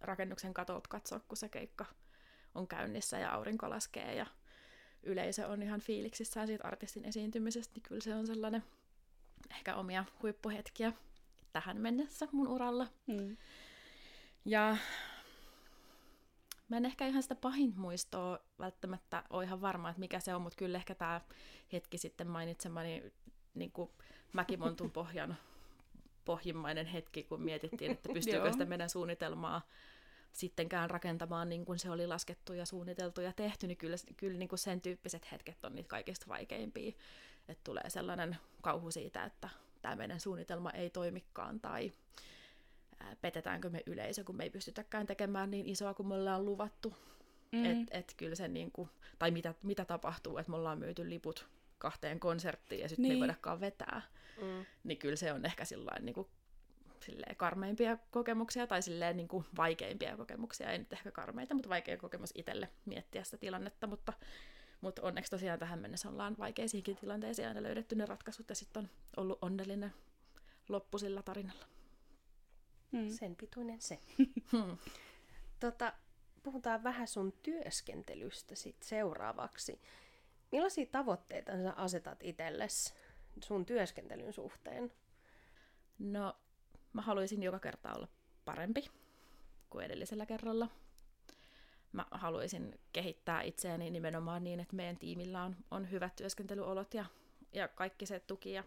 rakennuksen 0.00 0.54
katolta 0.54 0.88
katsoa, 0.88 1.20
kun 1.28 1.36
se 1.36 1.48
keikka 1.48 1.84
on 2.54 2.68
käynnissä 2.68 3.18
ja 3.18 3.32
aurinko 3.32 3.70
laskee 3.70 4.14
ja 4.14 4.26
yleisö 5.02 5.48
on 5.48 5.62
ihan 5.62 5.80
fiiliksissään 5.80 6.46
siitä 6.46 6.66
artistin 6.66 7.04
esiintymisestä, 7.04 7.74
niin 7.74 7.82
kyllä 7.82 8.00
se 8.00 8.14
on 8.14 8.26
sellainen 8.26 8.64
ehkä 9.50 9.74
omia 9.74 10.04
huippuhetkiä 10.22 10.92
tähän 11.52 11.76
mennessä 11.76 12.28
mun 12.32 12.48
uralla. 12.48 12.86
Mm. 13.06 13.36
Ja 14.44 14.76
mä 16.70 16.76
en 16.76 16.86
ehkä 16.86 17.06
ihan 17.06 17.22
sitä 17.22 17.34
pahin 17.34 17.72
muistoa 17.76 18.38
välttämättä 18.58 19.24
ole 19.30 19.44
ihan 19.44 19.60
varma, 19.60 19.90
että 19.90 20.00
mikä 20.00 20.20
se 20.20 20.34
on, 20.34 20.42
mutta 20.42 20.56
kyllä 20.56 20.78
ehkä 20.78 20.94
tämä 20.94 21.20
hetki 21.72 21.98
sitten 21.98 22.26
mainitsemani 22.26 23.12
niin 23.54 23.72
kuin 23.72 23.90
Mäkimontun 24.32 24.90
pohjan 24.90 25.36
pohjimmainen 26.24 26.86
hetki, 26.86 27.22
kun 27.22 27.42
mietittiin, 27.42 27.90
että 27.90 28.08
pystyykö 28.12 28.52
sitä 28.52 28.64
meidän 28.64 28.90
suunnitelmaa 28.90 29.62
sittenkään 30.32 30.90
rakentamaan 30.90 31.48
niin 31.48 31.64
kuin 31.64 31.78
se 31.78 31.90
oli 31.90 32.06
laskettu 32.06 32.52
ja 32.52 32.66
suunniteltu 32.66 33.20
ja 33.20 33.32
tehty, 33.32 33.66
niin 33.66 33.76
kyllä, 33.76 33.96
kyllä 34.16 34.38
niin 34.38 34.48
kuin 34.48 34.58
sen 34.58 34.80
tyyppiset 34.80 35.32
hetket 35.32 35.64
on 35.64 35.74
niitä 35.74 35.88
kaikista 35.88 36.26
vaikeimpia. 36.28 36.92
Että 37.48 37.64
tulee 37.64 37.90
sellainen 37.90 38.36
kauhu 38.62 38.90
siitä, 38.90 39.24
että 39.24 39.48
tämä 39.82 39.96
meidän 39.96 40.20
suunnitelma 40.20 40.70
ei 40.70 40.90
toimikaan 40.90 41.60
tai 41.60 41.92
petetäänkö 43.20 43.70
me 43.70 43.82
yleisö, 43.86 44.24
kun 44.24 44.36
me 44.36 44.44
ei 44.44 44.50
pystytäkään 44.50 45.06
tekemään 45.06 45.50
niin 45.50 45.66
isoa 45.66 45.94
kuin 45.94 46.06
me 46.06 46.14
ollaan 46.14 46.44
luvattu. 46.44 46.94
Mm. 47.52 47.64
Et, 47.64 47.88
et 47.90 48.14
kyllä 48.16 48.34
se 48.34 48.48
niin 48.48 48.72
kuin, 48.72 48.88
tai 49.18 49.30
mitä, 49.30 49.54
mitä 49.62 49.84
tapahtuu, 49.84 50.38
että 50.38 50.50
me 50.50 50.56
ollaan 50.56 50.78
myyty 50.78 51.10
liput 51.10 51.46
kahteen 51.78 52.20
konserttiin 52.20 52.80
ja 52.80 52.88
sitten 52.88 53.02
niin. 53.02 53.10
me 53.10 53.14
ei 53.14 53.16
niin. 53.16 53.20
voidakaan 53.20 53.60
vetää. 53.60 54.02
Mm. 54.40 54.66
Niin 54.84 54.98
kyllä 54.98 55.16
se 55.16 55.32
on 55.32 55.44
ehkä 55.44 55.64
sillain 55.64 56.04
niin 56.04 56.14
kuin 56.14 56.28
silleen 57.00 57.36
karmeimpia 57.36 57.98
kokemuksia 58.10 58.66
tai 58.66 58.82
silleen 58.82 59.16
niin 59.16 59.28
kuin 59.28 59.44
vaikeimpia 59.56 60.16
kokemuksia. 60.16 60.70
Ei 60.70 60.78
nyt 60.78 60.92
ehkä 60.92 61.10
karmeita, 61.10 61.54
mutta 61.54 61.68
vaikea 61.68 61.96
kokemus 61.96 62.30
itselle 62.34 62.68
miettiä 62.84 63.24
sitä 63.24 63.36
tilannetta. 63.36 63.86
Mutta, 63.86 64.12
mutta 64.80 65.02
onneksi 65.02 65.30
tosiaan 65.30 65.58
tähän 65.58 65.78
mennessä 65.78 66.08
ollaan 66.08 66.36
vaikeisiinkin 66.38 66.96
tilanteisiin 66.96 67.48
aina 67.48 67.62
löydetty 67.62 67.94
ne 67.94 68.06
ratkaisut 68.06 68.48
ja 68.48 68.54
sitten 68.54 68.82
on 68.82 68.90
ollut 69.16 69.38
onnellinen 69.42 69.92
loppu 70.68 70.98
sillä 70.98 71.22
tarinalla. 71.22 71.66
Hmm. 72.92 73.08
Sen 73.08 73.36
pituinen 73.36 73.80
se. 73.80 73.98
tota, 75.60 75.92
puhutaan 76.42 76.84
vähän 76.84 77.08
sun 77.08 77.32
työskentelystä 77.42 78.54
sit 78.54 78.82
seuraavaksi. 78.82 79.80
Millaisia 80.52 80.86
tavoitteita 80.86 81.52
sä 81.52 81.72
asetat 81.76 82.18
itsellesi 82.22 82.94
sun 83.44 83.66
työskentelyn 83.66 84.32
suhteen? 84.32 84.92
No 85.98 86.36
Mä 86.92 87.02
haluaisin 87.02 87.42
joka 87.42 87.58
kerta 87.58 87.92
olla 87.96 88.08
parempi 88.44 88.90
kuin 89.70 89.84
edellisellä 89.84 90.26
kerralla. 90.26 90.68
Mä 91.92 92.06
haluaisin 92.10 92.80
kehittää 92.92 93.42
itseäni 93.42 93.90
nimenomaan 93.90 94.44
niin, 94.44 94.60
että 94.60 94.76
meidän 94.76 94.96
tiimillä 94.96 95.42
on, 95.44 95.56
on 95.70 95.90
hyvät 95.90 96.16
työskentelyolot 96.16 96.94
ja, 96.94 97.04
ja 97.52 97.68
kaikki 97.68 98.06
se 98.06 98.20
tuki 98.20 98.52
ja 98.52 98.64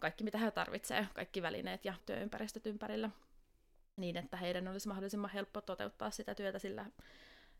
kaikki 0.00 0.24
mitä 0.24 0.38
he 0.38 0.50
tarvitsee, 0.50 1.08
kaikki 1.14 1.42
välineet 1.42 1.84
ja 1.84 1.94
työympäristöt 2.06 2.66
ympärillä, 2.66 3.10
niin 3.98 4.16
että 4.16 4.36
heidän 4.36 4.68
olisi 4.68 4.88
mahdollisimman 4.88 5.30
helppo 5.30 5.60
toteuttaa 5.60 6.10
sitä 6.10 6.34
työtä, 6.34 6.58
sillä 6.58 6.86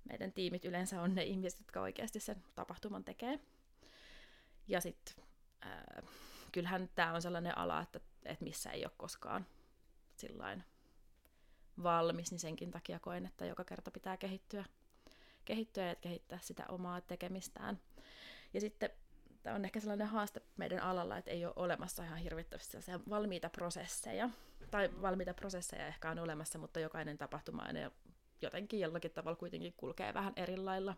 meidän 0.04 0.32
tiimit 0.32 0.64
yleensä 0.64 1.02
on 1.02 1.14
ne 1.14 1.22
ihmiset, 1.22 1.60
jotka 1.60 1.80
oikeasti 1.80 2.20
sen 2.20 2.44
tapahtuman 2.54 3.04
tekee. 3.04 3.40
Ja 4.68 4.80
sitten 4.80 5.24
kyllähän 6.52 6.90
tämä 6.94 7.14
on 7.14 7.22
sellainen 7.22 7.58
ala, 7.58 7.80
että, 7.80 8.00
että 8.24 8.44
missä 8.44 8.70
ei 8.70 8.84
ole 8.84 8.92
koskaan 8.96 9.46
sillain 10.16 10.64
valmis, 11.82 12.30
niin 12.30 12.38
senkin 12.38 12.70
takia 12.70 12.98
koen, 12.98 13.26
että 13.26 13.46
joka 13.46 13.64
kerta 13.64 13.90
pitää 13.90 14.16
kehittyä, 14.16 14.64
kehittyä 15.44 15.88
ja 15.88 15.94
kehittää 15.94 16.38
sitä 16.42 16.64
omaa 16.68 17.00
tekemistään. 17.00 17.80
Ja 18.54 18.60
sitten 18.60 18.90
tämä 19.42 19.56
on 19.56 19.64
ehkä 19.64 19.80
sellainen 19.80 20.06
haaste 20.06 20.42
meidän 20.56 20.80
alalla, 20.80 21.18
että 21.18 21.30
ei 21.30 21.44
ole 21.44 21.52
olemassa 21.56 22.04
ihan 22.04 22.18
hirvittävästi 22.18 22.76
valmiita 23.10 23.50
prosesseja. 23.50 24.30
Tai 24.70 24.90
valmiita 25.02 25.34
prosesseja 25.34 25.86
ehkä 25.86 26.10
on 26.10 26.18
olemassa, 26.18 26.58
mutta 26.58 26.80
jokainen 26.80 27.18
tapahtuma 27.18 27.62
aina 27.62 27.90
jotenkin 28.42 28.80
jollakin 28.80 29.10
tavalla 29.10 29.36
kuitenkin 29.36 29.74
kulkee 29.76 30.14
vähän 30.14 30.32
eri 30.36 30.56
lailla. 30.56 30.96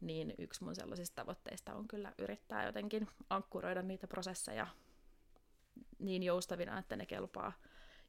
Niin 0.00 0.34
yksi 0.38 0.64
mun 0.64 0.74
sellaisista 0.74 1.22
tavoitteista 1.22 1.74
on 1.74 1.88
kyllä 1.88 2.12
yrittää 2.18 2.66
jotenkin 2.66 3.08
ankkuroida 3.30 3.82
niitä 3.82 4.06
prosesseja 4.06 4.66
niin 5.98 6.22
joustavina, 6.22 6.78
että 6.78 6.96
ne 6.96 7.06
kelpaa 7.06 7.52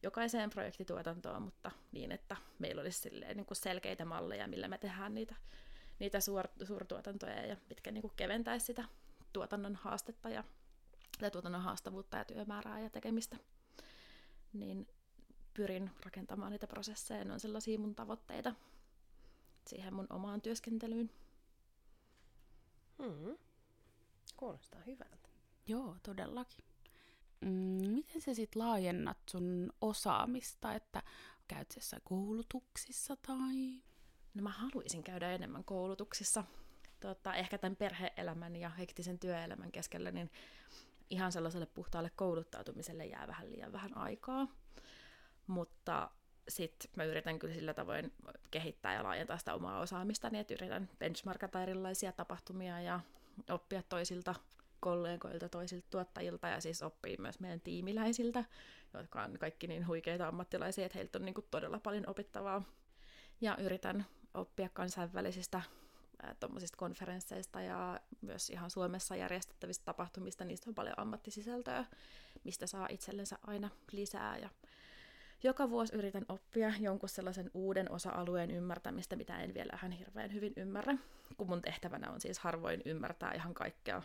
jokaiseen 0.04 0.50
projektituotantoon, 0.50 1.42
mutta 1.42 1.72
niin, 1.92 2.12
että 2.12 2.36
meillä 2.60 2.82
olisi 2.82 3.00
silleen, 3.00 3.38
niin 3.38 3.46
kuin 3.46 3.58
selkeitä 3.58 4.06
malleja, 4.06 4.48
millä 4.48 4.68
me 4.68 4.78
tehdään 4.78 5.14
niitä, 5.14 5.36
niitä 6.00 6.20
suur, 6.20 6.48
suurtuotantoja 6.64 7.46
ja 7.46 7.58
mitkä 7.70 7.92
niin 7.92 8.12
keventäisi 8.16 8.66
sitä 8.66 8.84
tuotannon 9.34 9.76
haastetta 9.76 10.30
ja 10.30 10.44
tai 11.20 11.32
tuotannon 11.32 11.62
haastavuutta 11.62 12.18
ja 12.18 12.26
työmäärää 12.26 12.80
ja 12.80 12.90
tekemistä. 12.90 13.38
Niin 14.56 14.88
pyrin 15.54 15.92
rakentamaan 16.06 16.52
niitä 16.52 16.68
prosesseja, 16.68 17.26
ne 17.26 17.34
on 17.34 17.40
sellaisia 17.40 17.80
mun 17.80 17.96
tavoitteita 17.96 18.56
siihen 19.68 19.94
mun 19.94 20.08
omaan 20.10 20.42
työskentelyyn. 20.42 21.12
Hmm. 23.04 23.38
Kuulostaa 24.38 24.82
hyvältä. 24.86 25.30
Joo, 25.68 25.96
todellakin. 26.04 26.66
Mm, 27.42 27.92
miten 27.92 28.22
sä 28.22 28.34
sitten 28.34 28.62
laajennat 28.62 29.18
sun 29.30 29.74
osaamista, 29.82 30.74
että 30.74 31.04
käyt 31.48 31.76
sä 31.80 31.98
koulutuksissa 32.04 33.16
tai... 33.16 33.82
No 34.34 34.44
mä 34.44 34.50
haluaisin 34.50 35.04
käydä 35.04 35.32
enemmän 35.32 35.64
koulutuksissa. 35.64 36.44
Tota, 37.00 37.36
ehkä 37.36 37.58
tämän 37.58 37.76
perheelämän 37.76 38.56
ja 38.56 38.70
hektisen 38.70 39.20
työelämän 39.20 39.72
keskellä, 39.72 40.12
niin 40.12 40.32
ihan 41.10 41.32
sellaiselle 41.32 41.66
puhtaalle 41.66 42.12
kouluttautumiselle 42.16 43.06
jää 43.06 43.28
vähän 43.28 43.52
liian 43.52 43.74
vähän 43.74 43.98
aikaa. 43.98 44.48
Mutta 45.48 46.12
sitten 46.48 46.90
mä 46.96 47.04
yritän 47.04 47.40
kyllä 47.40 47.54
sillä 47.54 47.74
tavoin 47.74 48.14
kehittää 48.52 48.94
ja 48.94 49.04
laajentaa 49.04 49.38
sitä 49.38 49.54
omaa 49.54 49.80
osaamista, 49.80 50.30
niin 50.30 50.42
että 50.42 50.54
yritän 50.54 50.90
benchmarkata 51.00 51.64
erilaisia 51.64 52.12
tapahtumia 52.12 52.82
ja 52.82 53.00
oppia 53.50 53.84
toisilta 53.90 54.36
kollegoilta, 54.80 55.50
toisilta 55.50 55.88
tuottajilta 55.90 56.48
ja 56.48 56.62
siis 56.62 56.84
oppii 56.84 57.18
myös 57.20 57.40
meidän 57.40 57.62
tiimiläisiltä, 57.62 58.46
jotka 58.94 59.24
on 59.24 59.40
kaikki 59.40 59.68
niin 59.68 59.88
huikeita 59.88 60.28
ammattilaisia, 60.28 60.86
että 60.86 60.98
heiltä 60.98 61.18
on 61.18 61.26
niin 61.26 61.34
kuin 61.34 61.48
todella 61.52 61.80
paljon 61.80 62.10
opittavaa. 62.10 62.62
Ja 63.42 63.58
yritän 63.58 64.06
oppia 64.34 64.70
kansainvälisistä 64.70 65.62
tuommoisista 66.40 66.78
konferensseista 66.78 67.62
ja 67.62 68.00
myös 68.22 68.50
ihan 68.50 68.70
Suomessa 68.70 69.16
järjestettävistä 69.16 69.86
tapahtumista, 69.86 70.46
niistä 70.46 70.70
on 70.70 70.76
paljon 70.76 71.00
ammattisisältöä, 71.00 71.86
mistä 72.44 72.68
saa 72.68 72.88
itsellensä 72.90 73.40
aina 73.48 73.70
lisää. 73.92 74.38
Ja 74.38 74.50
joka 75.44 75.70
vuosi 75.70 75.96
yritän 75.96 76.26
oppia 76.30 76.74
jonkun 76.80 77.10
sellaisen 77.10 77.52
uuden 77.54 77.92
osa-alueen 77.92 78.52
ymmärtämistä, 78.52 79.16
mitä 79.16 79.40
en 79.40 79.54
vielä 79.54 79.74
ihan 79.76 79.92
hirveän 79.92 80.34
hyvin 80.34 80.54
ymmärrä, 80.58 80.98
kun 81.38 81.48
mun 81.48 81.62
tehtävänä 81.62 82.12
on 82.12 82.22
siis 82.22 82.40
harvoin 82.40 82.82
ymmärtää 82.86 83.34
ihan 83.34 83.54
kaikkea 83.54 84.02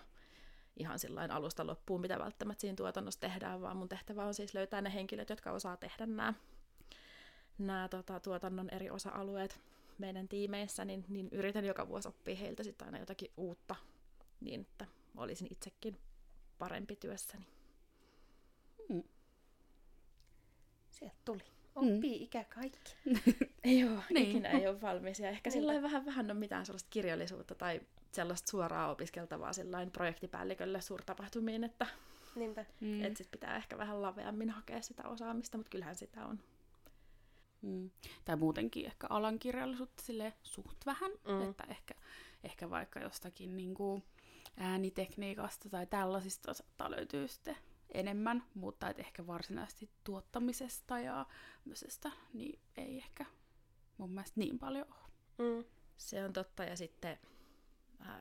ihan 0.77 0.99
sillain 0.99 1.31
alusta 1.31 1.67
loppuun, 1.67 2.01
mitä 2.01 2.19
välttämättä 2.19 2.61
siinä 2.61 2.77
tuotannossa 2.77 3.21
tehdään, 3.21 3.61
vaan 3.61 3.77
mun 3.77 3.89
tehtävä 3.89 4.25
on 4.25 4.35
siis 4.35 4.55
löytää 4.55 4.81
ne 4.81 4.95
henkilöt, 4.95 5.31
jotka 5.31 5.53
osaa 5.53 5.77
tehdä 5.77 6.07
nämä, 6.07 6.35
nämä 7.59 7.89
tota, 7.89 8.21
tuotannon 8.21 8.71
eri 8.71 8.91
osa-alueet 8.91 9.61
meidän 10.01 10.29
tiimeissä, 10.29 10.85
niin, 10.85 11.05
niin 11.09 11.29
yritän 11.33 11.65
joka 11.65 11.89
vuosi 11.89 12.09
oppia 12.09 12.37
heiltä 12.37 12.63
sitten 12.63 12.87
aina 12.87 12.99
jotakin 12.99 13.31
uutta, 13.37 13.77
niin 14.41 14.61
että 14.61 14.87
olisin 15.17 15.49
itsekin 15.51 15.97
parempi 16.59 16.97
työssäni. 16.97 17.47
Mm. 18.89 19.03
Sieltä 20.91 21.17
tuli. 21.25 21.43
Oppii 21.75 22.19
mm. 22.19 22.25
ikä 22.25 22.45
kaikki. 22.45 22.95
Joo, 23.81 24.03
niin. 24.11 24.31
ikinä 24.31 24.49
ei 24.51 24.69
ole 24.69 24.81
valmis. 24.81 25.21
Ja 25.21 25.29
ehkä 25.29 25.51
sillä 25.51 25.83
vähän 25.83 26.07
vähän 26.07 26.31
on 26.31 26.37
mitään 26.37 26.67
sellaista 26.67 26.91
kirjallisuutta 26.91 27.55
tai 27.55 27.81
sellaista 28.13 28.51
suoraa 28.51 28.91
opiskeltavaa 28.91 29.53
sillain 29.53 29.91
projektipäällikölle 29.91 30.81
suurtapahtumiin, 30.81 31.65
että 31.65 31.87
Niinpä. 32.35 32.65
Mm. 32.81 33.05
Et 33.05 33.17
sit 33.17 33.31
pitää 33.31 33.57
ehkä 33.57 33.79
vähän 33.79 34.03
laveammin 34.03 34.51
hakea 34.51 34.83
sitä 34.83 35.09
osaamista, 35.09 35.59
mutta 35.59 35.71
kyllähän 35.71 35.97
sitä 35.97 36.27
on. 36.27 36.41
Mm. 37.63 37.91
Tai 38.25 38.37
muutenkin 38.37 38.87
ehkä 38.87 39.07
alan 39.11 39.39
kirjallisuutta 39.39 40.03
sille 40.03 40.33
suht 40.43 40.87
vähän, 40.87 41.11
mm. 41.11 41.51
että 41.51 41.65
ehkä, 41.69 41.95
ehkä 42.45 42.71
vaikka 42.71 43.01
jostakin 43.01 43.57
niin 43.57 43.75
kuin 43.75 44.03
äänitekniikasta 44.57 45.69
tai 45.69 45.87
tällaisista 45.87 46.55
saattaa 46.55 46.91
löytyä 46.91 47.27
sitten 47.27 47.57
enemmän, 47.95 48.45
mutta 48.55 48.91
et 48.91 48.99
ehkä 48.99 49.27
varsinaisesti 49.27 49.91
tuottamisesta 50.05 50.99
ja 50.99 51.27
myösestä, 51.65 52.11
niin 52.33 52.61
ei 52.77 52.97
ehkä 52.97 53.27
mun 53.99 54.11
mielestä 54.11 54.41
niin 54.41 54.59
paljon 54.59 54.87
ole. 54.89 55.11
Mm. 55.39 55.65
Se 55.97 56.25
on 56.25 56.33
totta, 56.33 56.65
ja 56.65 56.77
sitten 56.77 57.19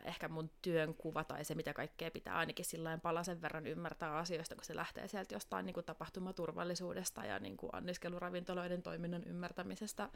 ehkä 0.03 0.27
mun 0.27 0.51
työn 0.61 0.93
kuva 0.93 1.23
tai 1.23 1.45
se, 1.45 1.55
mitä 1.55 1.73
kaikkea 1.73 2.11
pitää 2.11 2.35
ainakin 2.35 2.65
sillä 2.65 2.97
palasen 2.97 3.41
verran 3.41 3.67
ymmärtää 3.67 4.17
asioista, 4.17 4.55
kun 4.55 4.63
se 4.63 4.75
lähtee 4.75 5.07
sieltä 5.07 5.35
jostain 5.35 5.65
niin 5.65 5.73
kuin 5.73 5.85
tapahtumaturvallisuudesta 5.85 7.25
ja 7.25 7.39
niin 7.39 7.57
kuin 7.57 7.69
anniskeluravintoloiden 7.73 8.81
toiminnan 8.81 9.23
ymmärtämisestä 9.23 10.09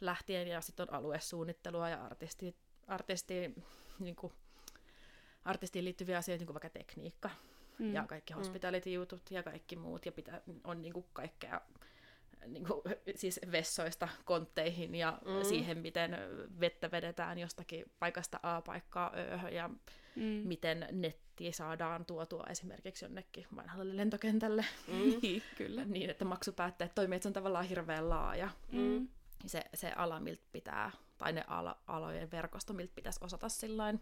lähtien, 0.00 0.48
ja 0.48 0.60
sitten 0.60 0.88
on 0.88 0.94
aluesuunnittelua 0.94 1.88
ja 1.88 2.04
artisti, 2.04 2.56
artisti, 2.86 3.54
niin 3.98 4.16
kuin, 4.16 4.32
artistiin 5.44 5.84
liittyviä 5.84 6.18
asioita, 6.18 6.40
niin 6.40 6.46
kuin 6.46 6.54
vaikka 6.54 6.70
tekniikka 6.70 7.30
mm. 7.78 7.94
ja 7.94 8.06
kaikki 8.06 8.34
mm. 8.34 8.38
hospitality-jutut 8.38 9.30
ja 9.30 9.42
kaikki 9.42 9.76
muut, 9.76 10.06
ja 10.06 10.12
pitää, 10.12 10.40
on 10.64 10.82
niin 10.82 10.92
kuin 10.92 11.06
kaikkea 11.12 11.60
niin 12.46 12.64
kuin, 12.66 12.82
siis 13.14 13.40
vessoista 13.52 14.08
kontteihin 14.24 14.94
ja 14.94 15.18
mm. 15.24 15.44
siihen, 15.44 15.78
miten 15.78 16.16
vettä 16.60 16.90
vedetään 16.90 17.38
jostakin 17.38 17.84
paikasta 17.98 18.40
A 18.42 18.62
paikkaa 18.62 19.12
Ö 19.44 19.50
ja 19.50 19.68
mm. 20.16 20.22
miten 20.22 20.88
netti 20.92 21.52
saadaan 21.52 22.04
tuotua 22.04 22.46
esimerkiksi 22.50 23.04
jonnekin 23.04 23.46
vanhalle 23.56 23.96
lentokentälle. 23.96 24.64
Mm. 24.88 25.20
Kyllä. 25.58 25.84
niin, 25.84 26.10
että 26.10 26.24
maksupäätteet 26.24 26.94
toimii, 26.94 27.16
että 27.16 27.24
se 27.24 27.28
on 27.28 27.32
tavallaan 27.32 27.64
hirveän 27.64 28.08
laaja. 28.08 28.50
Mm. 28.72 29.08
Se, 29.46 29.62
se 29.74 29.92
ala, 29.92 30.20
miltä 30.20 30.42
pitää, 30.52 30.90
tai 31.18 31.32
ne 31.32 31.44
ala, 31.46 31.78
alojen 31.86 32.30
verkosto, 32.30 32.72
miltä 32.72 32.92
pitäisi 32.94 33.20
osata 33.22 33.48
sillain 33.48 34.00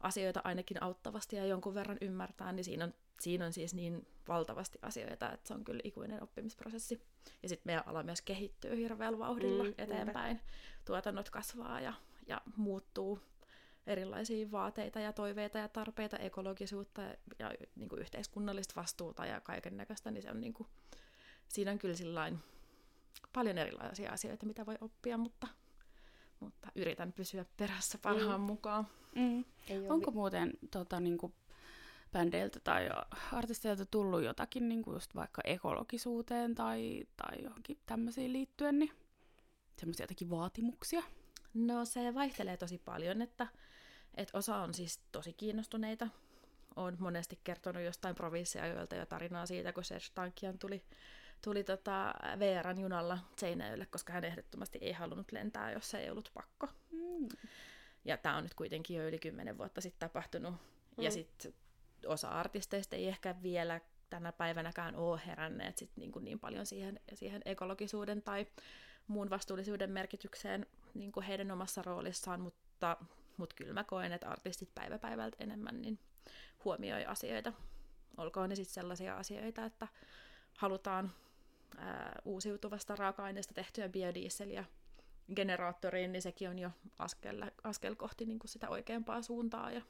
asioita 0.00 0.40
ainakin 0.44 0.82
auttavasti 0.82 1.36
ja 1.36 1.46
jonkun 1.46 1.74
verran 1.74 1.98
ymmärtää, 2.00 2.52
niin 2.52 2.64
siinä 2.64 2.84
on, 2.84 2.94
siinä 3.20 3.46
on 3.46 3.52
siis 3.52 3.74
niin 3.74 4.06
valtavasti 4.28 4.78
asioita, 4.82 5.32
että 5.32 5.48
se 5.48 5.54
on 5.54 5.64
kyllä 5.64 5.80
ikuinen 5.84 6.22
oppimisprosessi. 6.22 7.02
Ja 7.42 7.48
sitten 7.48 7.62
meidän 7.64 7.88
ala 7.88 8.02
myös 8.02 8.22
kehittyy 8.22 8.76
hirveällä 8.76 9.18
vauhdilla 9.18 9.64
mm, 9.64 9.74
eteenpäin. 9.78 10.36
Niinpä. 10.36 10.52
Tuotannot 10.84 11.30
kasvaa 11.30 11.80
ja, 11.80 11.92
ja 12.26 12.40
muuttuu 12.56 13.20
erilaisia 13.86 14.50
vaateita 14.50 15.00
ja 15.00 15.12
toiveita 15.12 15.58
ja 15.58 15.68
tarpeita, 15.68 16.16
ekologisuutta 16.16 17.02
ja, 17.02 17.14
ja 17.38 17.52
niin 17.76 17.88
kuin 17.88 18.00
yhteiskunnallista 18.00 18.80
vastuuta 18.80 19.26
ja 19.26 19.40
kaiken 19.40 19.76
näköistä, 19.76 20.10
niin 20.10 20.22
se 20.22 20.30
on 20.30 20.40
niin 20.40 20.54
kuin, 20.54 20.68
siinä 21.48 21.70
on 21.70 21.78
kyllä 21.78 21.94
sillain 21.94 22.38
paljon 23.32 23.58
erilaisia 23.58 24.12
asioita, 24.12 24.46
mitä 24.46 24.66
voi 24.66 24.76
oppia, 24.80 25.18
mutta, 25.18 25.48
mutta 26.40 26.68
yritän 26.74 27.12
pysyä 27.12 27.44
perässä 27.56 27.98
parhaan 27.98 28.40
mm. 28.40 28.46
mukaan. 28.46 28.86
Mm. 29.14 29.44
Onko 29.88 30.10
vi- 30.10 30.14
muuten 30.14 30.52
tota, 30.70 31.00
niin 31.00 31.18
kuin, 31.18 31.32
bändeiltä 32.12 32.60
tai 32.60 32.88
artisteilta 33.32 33.86
tullut 33.86 34.22
jotakin 34.22 34.68
niin 34.68 34.82
kuin 34.82 34.94
just 34.94 35.14
vaikka 35.14 35.42
ekologisuuteen 35.44 36.54
tai, 36.54 37.04
tai 37.16 37.42
johonkin 37.42 37.78
tämmöisiin 37.86 38.32
liittyen, 38.32 38.78
niin 38.78 38.90
semmoisia 39.76 40.04
jotakin 40.04 40.30
vaatimuksia? 40.30 41.02
No 41.54 41.84
se 41.84 42.14
vaihtelee 42.14 42.56
tosi 42.56 42.78
paljon, 42.78 43.22
että, 43.22 43.46
että 44.14 44.38
osa 44.38 44.56
on 44.56 44.74
siis 44.74 45.00
tosi 45.12 45.32
kiinnostuneita. 45.32 46.08
Olen 46.76 46.96
monesti 46.98 47.38
kertonut 47.44 47.82
jostain 47.82 48.14
provinssiajoilta 48.14 48.96
jo 48.96 49.06
tarinaa 49.06 49.46
siitä, 49.46 49.72
kun 49.72 49.84
Serge 49.84 50.06
Tankian 50.14 50.58
tuli, 50.58 50.82
tuli 51.42 51.64
tota 51.64 52.14
VRn 52.38 52.80
junalla 52.80 53.18
Seinäjölle, 53.36 53.86
koska 53.86 54.12
hän 54.12 54.24
ehdottomasti 54.24 54.78
ei 54.80 54.92
halunnut 54.92 55.32
lentää, 55.32 55.72
jos 55.72 55.94
ei 55.94 56.10
ollut 56.10 56.30
pakko. 56.34 56.68
Mm. 56.92 57.28
Ja 58.04 58.16
tämä 58.16 58.36
on 58.36 58.42
nyt 58.42 58.54
kuitenkin 58.54 58.96
jo 58.96 59.08
yli 59.08 59.18
kymmenen 59.18 59.58
vuotta 59.58 59.80
sitten 59.80 60.08
tapahtunut. 60.08 60.54
Mm. 60.96 61.04
Ja 61.04 61.10
sitten 61.10 61.54
osa 62.06 62.28
artisteista 62.28 62.96
ei 62.96 63.08
ehkä 63.08 63.34
vielä 63.42 63.80
tänä 64.10 64.32
päivänäkään 64.32 64.96
ole 64.96 65.20
heränneet 65.26 65.78
sit 65.78 65.90
niin, 65.96 66.12
kuin 66.12 66.24
niin 66.24 66.40
paljon 66.40 66.66
siihen, 66.66 67.00
siihen 67.14 67.42
ekologisuuden 67.44 68.22
tai 68.22 68.46
muun 69.06 69.30
vastuullisuuden 69.30 69.90
merkitykseen 69.90 70.66
niin 70.94 71.12
kuin 71.12 71.26
heidän 71.26 71.50
omassa 71.50 71.82
roolissaan, 71.82 72.40
mutta, 72.40 72.96
mutta 73.36 73.54
kyllä 73.54 73.72
mä 73.72 73.84
koen, 73.84 74.12
että 74.12 74.28
artistit 74.28 74.74
päivä 74.74 74.98
päivältä 74.98 75.36
enemmän 75.40 75.82
niin 75.82 75.98
huomioi 76.64 77.04
asioita. 77.04 77.52
Olkoon 78.16 78.48
ne 78.48 78.54
sitten 78.54 78.74
sellaisia 78.74 79.16
asioita, 79.16 79.64
että 79.64 79.88
halutaan 80.58 81.12
ää, 81.76 82.22
uusiutuvasta 82.24 82.96
raaka-aineesta 82.96 83.54
tehtyä 83.54 83.88
biodieseliä 83.88 84.64
generaattoriin, 85.36 86.12
niin 86.12 86.22
sekin 86.22 86.48
on 86.48 86.58
jo 86.58 86.70
askel, 86.98 87.50
askel 87.64 87.94
kohti 87.94 88.24
niin 88.24 88.38
kuin 88.38 88.48
sitä 88.48 88.68
oikeampaa 88.68 89.22
suuntaa. 89.22 89.70
Ja 89.70 89.82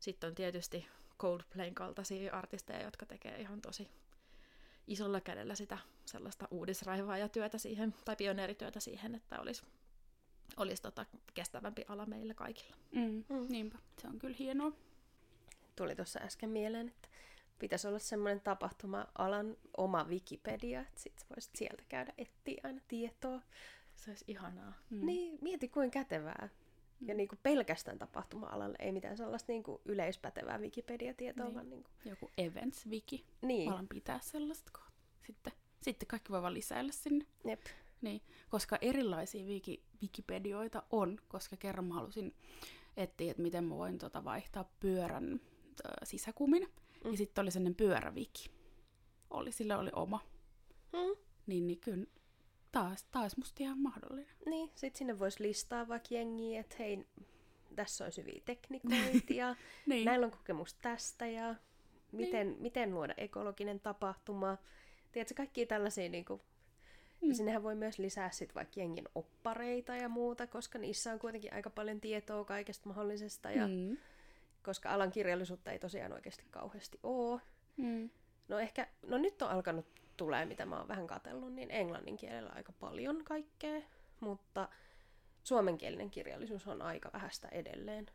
sitten 0.00 0.28
on 0.28 0.34
tietysti 0.34 0.86
Coldplayn 1.18 1.74
kaltaisia 1.74 2.34
artisteja, 2.34 2.82
jotka 2.82 3.06
tekee 3.06 3.40
ihan 3.40 3.60
tosi 3.60 3.88
isolla 4.86 5.20
kädellä 5.20 5.54
sitä 5.54 5.78
sellaista 6.04 6.48
uudisraivaajatyötä 6.50 7.58
siihen, 7.58 7.94
tai 8.04 8.16
pioneerityötä 8.16 8.80
siihen, 8.80 9.14
että 9.14 9.40
olisi, 9.40 9.62
olisi 10.56 10.82
tota 10.82 11.06
kestävämpi 11.34 11.84
ala 11.88 12.06
meillä 12.06 12.34
kaikilla. 12.34 12.76
Mm, 12.92 13.24
mm. 13.28 13.46
Niinpä, 13.48 13.78
se 13.98 14.08
on 14.08 14.18
kyllä 14.18 14.36
hienoa. 14.38 14.72
Tuli 15.76 15.96
tuossa 15.96 16.20
äsken 16.20 16.50
mieleen, 16.50 16.88
että 16.88 17.08
pitäisi 17.62 17.88
olla 17.88 17.98
semmoinen 17.98 18.40
tapahtuma-alan 18.40 19.56
oma 19.76 20.04
Wikipedia, 20.04 20.80
että 20.80 21.00
sit 21.00 21.26
voisit 21.30 21.56
sieltä 21.56 21.82
käydä 21.88 22.12
etsiä 22.18 22.60
aina 22.64 22.80
tietoa. 22.88 23.40
Se 23.94 24.10
olisi 24.10 24.24
ihanaa. 24.28 24.72
Mm. 24.90 25.06
Niin, 25.06 25.38
mieti 25.40 25.68
kuin 25.68 25.90
kätevää. 25.90 26.48
Ja 27.06 27.14
niin 27.14 27.28
kuin 27.28 27.38
pelkästään 27.42 27.98
tapahtuma-alalle, 27.98 28.76
ei 28.78 28.92
mitään 28.92 29.16
sellaista 29.16 29.52
niin 29.52 29.62
kuin 29.62 29.80
yleispätevää 29.84 30.58
Wikipedia-tietoa, 30.58 31.44
niin. 31.44 31.54
vaan 31.54 31.70
niin 31.70 31.82
kuin... 31.82 31.92
Joku 32.04 32.30
Events-wiki. 32.38 33.24
Niin. 33.42 33.72
Alan 33.72 33.88
pitää 33.88 34.18
sellaista 34.22 34.80
sitten, 35.22 35.52
sitten 35.80 36.06
kaikki 36.06 36.32
voi 36.32 36.42
vaan 36.42 36.54
lisäillä 36.54 36.92
sinne. 36.92 37.26
Jep. 37.44 37.60
Niin, 38.00 38.20
koska 38.50 38.78
erilaisia 38.80 39.46
wiki, 39.46 39.82
Wikipedioita 40.02 40.82
on, 40.90 41.18
koska 41.28 41.56
kerran 41.56 41.84
mä 41.84 41.94
halusin 41.94 42.34
etsiä, 42.96 43.30
että 43.30 43.42
miten 43.42 43.64
mä 43.64 43.76
voin 43.76 43.98
tota 43.98 44.24
vaihtaa 44.24 44.70
pyörän 44.80 45.40
sisäkumin. 46.04 46.68
Mm. 47.04 47.10
Ja 47.10 47.16
sitten 47.16 47.42
oli 47.42 47.50
sellainen 47.50 47.74
pyöräviki. 47.74 48.50
Oli, 49.30 49.52
sillä 49.52 49.78
oli 49.78 49.90
oma. 49.94 50.20
Mm. 50.92 51.16
Niin, 51.46 51.66
niin 51.66 51.80
kyllä 51.80 52.06
taas, 52.72 53.04
taas 53.04 53.36
musta 53.36 53.62
ihan 53.62 53.78
mahdollinen. 53.78 54.34
Niin, 54.46 54.70
sit 54.74 54.96
sinne 54.96 55.18
voisi 55.18 55.42
listaa 55.42 55.88
vaikka 55.88 56.14
jengiä, 56.14 56.60
että 56.60 56.76
hei, 56.78 57.06
tässä 57.76 58.04
on 58.04 58.12
hyviä 58.16 58.42
teknikoita 58.44 59.34
ja 59.34 59.56
niin. 59.86 60.04
näillä 60.04 60.26
on 60.26 60.32
kokemus 60.32 60.74
tästä 60.74 61.26
ja 61.26 61.54
miten, 62.12 62.48
niin. 62.50 62.62
miten 62.62 62.94
luoda 62.94 63.14
ekologinen 63.16 63.80
tapahtuma. 63.80 64.58
Tiedätkö, 65.12 65.34
kaikki 65.34 65.66
tällaisia 65.66 66.08
niin 66.08 66.24
kuin, 66.24 66.40
mm. 67.22 67.32
sinnehän 67.34 67.62
voi 67.62 67.74
myös 67.74 67.98
lisää 67.98 68.30
sit 68.30 68.54
vaikka 68.54 68.80
jengin 68.80 69.08
oppareita 69.14 69.96
ja 69.96 70.08
muuta, 70.08 70.46
koska 70.46 70.78
niissä 70.78 71.12
on 71.12 71.18
kuitenkin 71.18 71.54
aika 71.54 71.70
paljon 71.70 72.00
tietoa 72.00 72.44
kaikesta 72.44 72.88
mahdollisesta 72.88 73.50
ja 73.50 73.68
mm. 73.68 73.96
Koska 74.62 74.90
alan 74.90 75.10
kirjallisuutta 75.10 75.70
ei 75.70 75.78
tosiaan 75.78 76.12
oikeasti 76.12 76.44
kauheasti 76.50 76.98
ole. 77.02 77.40
Mm. 77.76 78.10
No 78.48 78.58
ehkä, 78.58 78.88
no 79.06 79.18
nyt 79.18 79.42
on 79.42 79.50
alkanut 79.50 79.86
tulee, 80.16 80.44
mitä 80.46 80.66
mä 80.66 80.78
oon 80.78 80.88
vähän 80.88 81.06
katsellut, 81.06 81.52
niin 81.52 81.70
englannin 81.70 82.16
kielellä 82.16 82.52
aika 82.54 82.72
paljon 82.72 83.24
kaikkea, 83.24 83.80
mutta 84.20 84.68
suomenkielinen 85.42 86.10
kirjallisuus 86.10 86.66
on 86.68 86.82
aika 86.82 87.10
vähäistä 87.12 87.48
edelleen. 87.48 88.06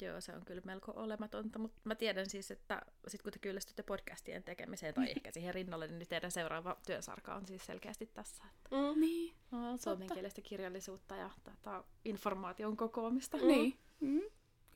Joo, 0.00 0.20
se 0.20 0.32
on 0.32 0.44
kyllä 0.44 0.62
melko 0.64 0.92
olematonta, 0.96 1.58
mutta 1.58 1.80
mä 1.84 1.94
tiedän 1.94 2.30
siis, 2.30 2.50
että 2.50 2.82
sit 3.08 3.22
kun 3.22 3.32
te 3.32 3.38
kyllästytte 3.38 3.82
podcastien 3.82 4.42
tekemiseen 4.42 4.94
tai 4.94 5.10
ehkä 5.16 5.30
siihen 5.30 5.54
rinnalle, 5.54 5.88
niin 5.88 6.08
teidän 6.08 6.30
seuraava 6.30 6.76
työsarka 6.86 7.34
on 7.34 7.46
siis 7.46 7.66
selkeästi 7.66 8.06
tässä. 8.06 8.44
Että 8.54 8.76
Mm. 8.76 9.00
Niin. 9.00 9.34
on 9.52 9.78
suomenkielistä 9.78 10.40
kirjallisuutta 10.40 11.16
ja 11.16 11.30
tätä 11.44 11.84
informaation 12.04 12.76
kokoamista. 12.76 13.36
Mm. 13.36 13.46
Niin. 13.46 13.78
Mm. 14.00 14.20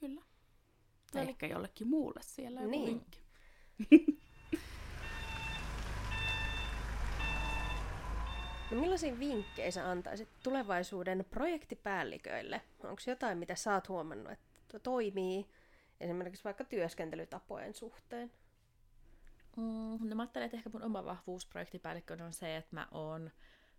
Kyllä. 0.00 0.22
Tai 1.12 1.20
Noniin. 1.20 1.28
ehkä 1.30 1.46
jollekin 1.46 1.88
muulle 1.88 2.20
siellä 2.22 2.60
joku 2.60 2.70
Niin. 2.70 2.86
vinkki. 2.86 4.18
No 8.70 8.80
millaisia 8.80 9.18
vinkkejä 9.18 9.70
sä 9.70 9.90
antaisit 9.90 10.28
tulevaisuuden 10.42 11.24
projektipäälliköille? 11.30 12.60
Onko 12.84 13.02
jotain, 13.06 13.38
mitä 13.38 13.54
sä 13.54 13.74
oot 13.74 13.88
huomannut, 13.88 14.32
että 14.32 14.78
toimii 14.78 15.46
esimerkiksi 16.00 16.44
vaikka 16.44 16.64
työskentelytapojen 16.64 17.74
suhteen? 17.74 18.32
Mm, 19.56 20.08
no 20.08 20.16
mä 20.16 20.22
ajattelen, 20.22 20.46
että 20.46 20.56
ehkä 20.56 20.70
mun 20.72 20.82
oma 20.82 21.04
vahvuus 21.04 21.46
projektipäällikkönä 21.46 22.24
on 22.26 22.32
se, 22.32 22.56
että 22.56 22.76
mä 22.76 22.88
oon 22.90 23.30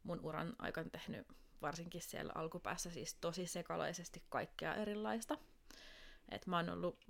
mun 0.03 0.19
uran 0.23 0.55
aikana 0.59 0.89
tehnyt 0.89 1.27
varsinkin 1.61 2.01
siellä 2.01 2.31
alkupäässä 2.35 2.89
siis 2.89 3.13
tosi 3.13 3.47
sekalaisesti 3.47 4.23
kaikkea 4.29 4.75
erilaista. 4.75 5.37
Et 6.29 6.47
mä 6.47 6.55
oon 6.57 6.69
ollut, 6.69 7.05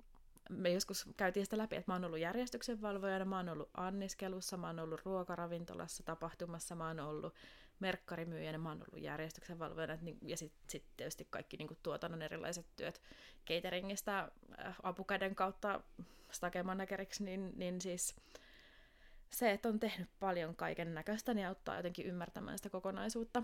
me 0.50 0.70
joskus 0.70 1.08
käytiin 1.16 1.46
sitä 1.46 1.58
läpi, 1.58 1.76
että 1.76 1.90
mä 1.90 1.94
oon 1.94 2.04
ollut 2.04 2.18
järjestyksenvalvojana, 2.18 3.24
mä 3.24 3.36
oon 3.36 3.48
ollut 3.48 3.70
anniskelussa, 3.74 4.56
mä 4.56 4.66
oon 4.66 4.78
ollut 4.78 5.00
ruokaravintolassa, 5.04 6.02
tapahtumassa, 6.02 6.74
mä 6.74 6.86
oon 6.86 7.00
ollut 7.00 7.34
merkkarimyyjänä, 7.80 8.58
mä 8.58 8.68
oon 8.68 8.84
ollut 8.90 9.04
järjestyksenvalvojana 9.04 9.98
niin- 10.02 10.18
ja 10.22 10.36
sitten 10.36 10.70
sit 10.70 10.84
tietysti 10.96 11.26
kaikki 11.30 11.56
niin 11.56 11.78
tuotannon 11.82 12.22
erilaiset 12.22 12.66
työt 12.76 13.02
cateringista 13.46 14.18
äh, 14.18 14.76
apukäden 14.82 15.34
kautta 15.34 15.80
stakemanageriksi, 16.30 17.24
niin, 17.24 17.52
niin 17.56 17.80
siis 17.80 18.16
se, 19.30 19.50
että 19.50 19.68
on 19.68 19.80
tehnyt 19.80 20.08
paljon 20.20 20.56
kaiken 20.56 20.94
näköistä, 20.94 21.34
niin 21.34 21.46
auttaa 21.46 21.76
jotenkin 21.76 22.06
ymmärtämään 22.06 22.58
sitä 22.58 22.70
kokonaisuutta. 22.70 23.42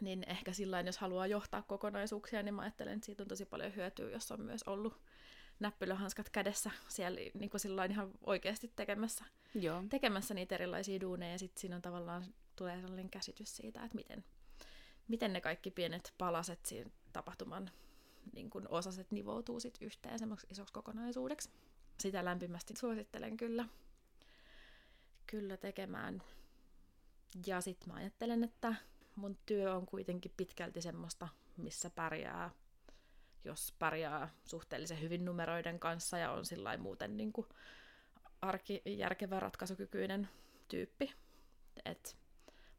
Niin 0.00 0.24
ehkä 0.26 0.52
sillä 0.52 0.80
jos 0.80 0.98
haluaa 0.98 1.26
johtaa 1.26 1.62
kokonaisuuksia, 1.62 2.42
niin 2.42 2.54
mä 2.54 2.62
ajattelen, 2.62 2.94
että 2.94 3.06
siitä 3.06 3.22
on 3.22 3.28
tosi 3.28 3.44
paljon 3.44 3.76
hyötyä, 3.76 4.10
jos 4.10 4.32
on 4.32 4.40
myös 4.40 4.62
ollut 4.62 5.00
näppylöhanskat 5.62 6.30
kädessä 6.30 6.70
siellä 6.88 7.20
niin 7.34 7.50
kuin 7.50 7.60
sillain 7.60 7.90
ihan 7.90 8.10
oikeasti 8.26 8.72
tekemässä, 8.76 9.24
Joo. 9.54 9.82
tekemässä 9.88 10.34
niitä 10.34 10.54
erilaisia 10.54 11.00
duuneja. 11.00 11.32
Ja 11.32 11.38
sitten 11.38 11.60
siinä 11.60 11.76
on 11.76 11.82
tavallaan 11.82 12.24
tulee 12.56 12.80
sellainen 12.80 13.10
käsitys 13.10 13.56
siitä, 13.56 13.84
että 13.84 13.96
miten, 13.96 14.24
miten 15.08 15.32
ne 15.32 15.40
kaikki 15.40 15.70
pienet 15.70 16.14
palaset 16.18 16.66
siinä 16.66 16.90
tapahtuman 17.12 17.70
niin 18.32 18.50
kuin 18.50 18.68
osaset 18.68 19.10
nivoutuu 19.10 19.60
sit 19.60 19.78
yhteen 19.80 20.18
semmoiksi 20.18 20.46
isoksi 20.50 20.72
kokonaisuudeksi. 20.72 21.50
Sitä 22.00 22.24
lämpimästi 22.24 22.74
suosittelen 22.78 23.36
kyllä, 23.36 23.64
kyllä 25.26 25.56
tekemään. 25.56 26.22
Ja 27.46 27.60
sitten 27.60 27.88
mä 27.88 27.94
ajattelen, 27.94 28.44
että 28.44 28.74
mun 29.16 29.38
työ 29.46 29.74
on 29.74 29.86
kuitenkin 29.86 30.32
pitkälti 30.36 30.82
semmoista, 30.82 31.28
missä 31.56 31.90
pärjää, 31.90 32.50
jos 33.44 33.74
pärjää 33.78 34.28
suhteellisen 34.44 35.00
hyvin 35.00 35.24
numeroiden 35.24 35.78
kanssa 35.78 36.18
ja 36.18 36.30
on 36.30 36.46
sillä 36.46 36.76
muuten 36.76 37.16
niin 37.16 37.32
kuin 37.32 37.46
arki, 38.42 38.82
järkevä, 38.86 39.40
ratkaisukykyinen 39.40 40.28
tyyppi. 40.68 41.14
Et 41.84 42.16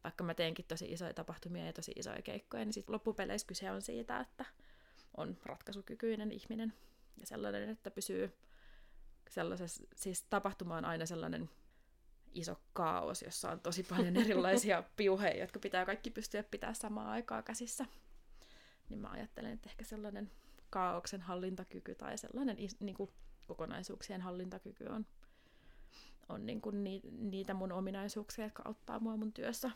vaikka 0.04 0.24
mä 0.24 0.34
teenkin 0.34 0.64
tosi 0.64 0.92
isoja 0.92 1.14
tapahtumia 1.14 1.66
ja 1.66 1.72
tosi 1.72 1.92
isoja 1.96 2.22
keikkoja, 2.22 2.64
niin 2.64 2.72
sit 2.72 2.90
loppupeleissä 2.90 3.46
kyse 3.46 3.70
on 3.70 3.82
siitä, 3.82 4.20
että 4.20 4.44
on 5.16 5.38
ratkaisukykyinen 5.44 6.32
ihminen 6.32 6.72
ja 7.20 7.26
sellainen, 7.26 7.68
että 7.68 7.90
pysyy 7.90 8.32
sellaisessa, 9.30 9.82
siis 9.96 10.22
tapahtuma 10.22 10.76
on 10.76 10.84
aina 10.84 11.06
sellainen 11.06 11.50
iso 12.32 12.60
kaos, 12.72 13.22
jossa 13.22 13.50
on 13.50 13.60
tosi 13.60 13.82
paljon 13.82 14.16
erilaisia 14.16 14.82
piuheja, 14.96 15.40
jotka 15.40 15.58
pitää 15.58 15.86
kaikki 15.86 16.10
pystyä 16.10 16.42
pitää 16.42 16.74
samaan 16.74 17.08
aikaa 17.08 17.42
käsissä. 17.42 17.86
Niin 18.88 19.00
mä 19.00 19.10
ajattelen, 19.10 19.52
että 19.52 19.70
ehkä 19.70 19.84
sellainen 19.84 20.30
kaauksen 20.74 21.20
hallintakyky 21.20 21.94
tai 21.94 22.18
sellainen 22.18 22.58
is- 22.58 22.80
niin 22.80 22.96
kuin 22.96 23.10
kokonaisuuksien 23.46 24.20
hallintakyky 24.20 24.84
on, 24.86 25.06
on 26.28 26.46
niin 26.46 26.60
kuin 26.60 26.84
ni- 26.84 27.02
niitä 27.18 27.54
mun 27.54 27.72
ominaisuuksia, 27.72 28.44
jotka 28.44 28.62
auttaa 28.66 29.00
mua 29.00 29.16
mun 29.16 29.32
työssä. 29.32 29.70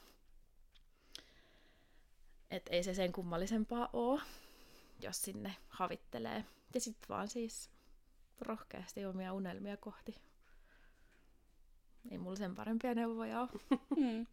Et 2.50 2.62
ei 2.70 2.82
se 2.82 2.94
sen 2.94 3.12
kummallisempaa 3.12 3.88
oo, 3.92 4.20
jos 5.00 5.22
sinne 5.22 5.56
havittelee. 5.68 6.44
Ja 6.74 6.80
sitten 6.80 7.08
vaan 7.08 7.28
siis 7.28 7.70
rohkeasti 8.40 9.04
omia 9.06 9.32
unelmia 9.32 9.76
kohti. 9.76 10.14
Ei 12.10 12.18
mulla 12.18 12.36
sen 12.36 12.54
parempia 12.54 12.94
neuvoja 12.94 13.40
ole. 13.40 13.48
Mm. 13.96 14.26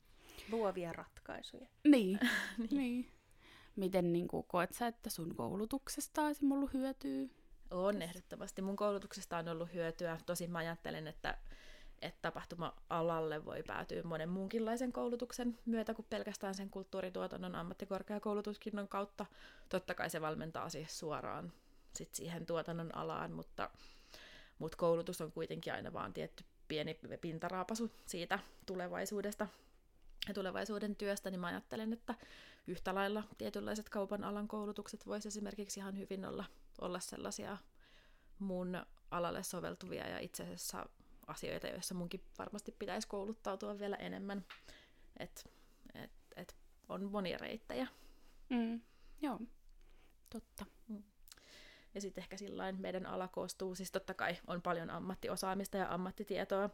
Luovia 0.52 0.94
ratkaisuja. 0.94 1.68
Niin. 1.84 2.20
niin. 2.72 3.12
Miten 3.76 4.14
niin 4.14 4.28
kuin, 4.28 4.46
koet 4.48 4.74
sä, 4.74 4.88
että 4.88 5.10
sun 5.10 5.36
koulutuksesta 5.36 6.22
olisi 6.22 6.46
ollut 6.52 6.74
hyötyä? 6.74 7.28
On 7.72 8.02
ehdottomasti. 8.02 8.62
Mun 8.62 8.76
koulutuksesta 8.76 9.38
on 9.38 9.48
ollut 9.48 9.74
hyötyä. 9.74 10.18
Tosin 10.26 10.52
mä 10.52 10.58
ajattelen, 10.58 11.08
että, 11.08 11.38
että 12.02 12.22
tapahtuma-alalle 12.22 13.46
voi 13.46 13.64
päätyä 13.68 14.04
monen 14.04 14.30
muunkinlaisen 14.30 14.94
koulutuksen 14.94 15.58
myötä 15.66 15.94
kuin 15.94 16.06
pelkästään 16.10 16.56
sen 16.56 16.70
kulttuurituotannon 16.70 17.56
ammattikorkeakoulututkinnon 17.56 18.88
kautta. 18.88 19.26
Totta 19.70 19.94
kai 19.94 20.10
se 20.10 20.22
valmentaa 20.22 20.70
siis 20.70 21.00
suoraan 21.00 21.52
sit 21.96 22.16
siihen 22.16 22.46
tuotannon 22.46 22.96
alaan, 22.96 23.32
mutta, 23.32 23.70
mutta 24.60 24.78
koulutus 24.78 25.22
on 25.22 25.32
kuitenkin 25.32 25.74
aina 25.74 25.94
vaan 25.94 26.14
tietty 26.14 26.44
pieni 26.68 27.00
pintaraapasu 27.22 27.92
siitä 28.06 28.40
tulevaisuudesta 28.66 29.48
ja 30.28 30.34
tulevaisuuden 30.34 30.96
työstä, 30.96 31.32
niin 31.32 31.40
mä 31.40 31.48
ajattelen, 31.48 31.94
että 31.94 32.16
yhtä 32.68 32.96
lailla 32.96 33.24
tietynlaiset 33.38 33.90
kaupan 33.90 34.24
alan 34.24 34.48
koulutukset 34.48 35.08
voisi 35.08 35.28
esimerkiksi 35.28 35.80
ihan 35.80 35.98
hyvin 35.98 36.26
olla, 36.26 36.46
olla 36.82 37.00
sellaisia 37.00 37.58
mun 38.40 38.86
alalle 39.12 39.44
soveltuvia 39.44 40.08
ja 40.08 40.20
itse 40.20 40.44
asiassa 40.44 40.90
asioita, 41.28 41.68
joissa 41.68 41.96
munkin 41.96 42.24
varmasti 42.40 42.76
pitäisi 42.80 43.08
kouluttautua 43.08 43.80
vielä 43.80 43.96
enemmän. 43.96 44.46
Et, 45.18 45.50
et, 45.94 46.12
et 46.36 46.56
on 46.90 47.12
monia 47.12 47.38
reittejä. 47.38 47.88
Mm. 48.50 48.82
Joo. 49.22 49.40
Totta. 50.30 50.66
Ja 51.96 52.02
sitten 52.02 52.22
ehkä 52.22 52.38
sillain 52.38 52.82
meidän 52.82 53.06
ala 53.06 53.28
koostuu, 53.28 53.76
siis 53.76 53.92
totta 53.92 54.14
kai 54.14 54.38
on 54.48 54.62
paljon 54.62 54.90
ammattiosaamista 54.90 55.78
ja 55.78 55.94
ammattitietoa, 55.94 56.70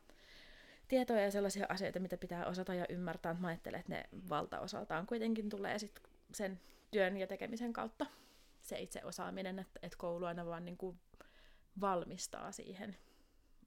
tietoa 0.92 1.20
ja 1.20 1.32
sellaisia 1.32 1.66
asioita, 1.70 2.00
mitä 2.00 2.18
pitää 2.18 2.46
osata 2.46 2.74
ja 2.74 2.86
ymmärtää. 2.90 3.34
Mä 3.34 3.48
ajattelen, 3.48 3.80
että 3.80 3.92
ne 3.92 4.04
valtaosaltaan 4.30 5.08
kuitenkin 5.08 5.50
tulee 5.50 5.80
sit 5.80 6.02
sen 6.34 6.60
työn 6.92 7.18
ja 7.18 7.28
tekemisen 7.28 7.74
kautta 7.74 8.06
se 8.62 8.80
itse 8.80 9.02
osaaminen, 9.04 9.60
että, 9.60 9.80
että 9.84 9.98
koulu 9.98 10.26
aina 10.26 10.46
vaan 10.46 10.66
niin 10.66 10.78
kuin 10.78 11.00
valmistaa 11.82 12.52
siihen, 12.52 12.98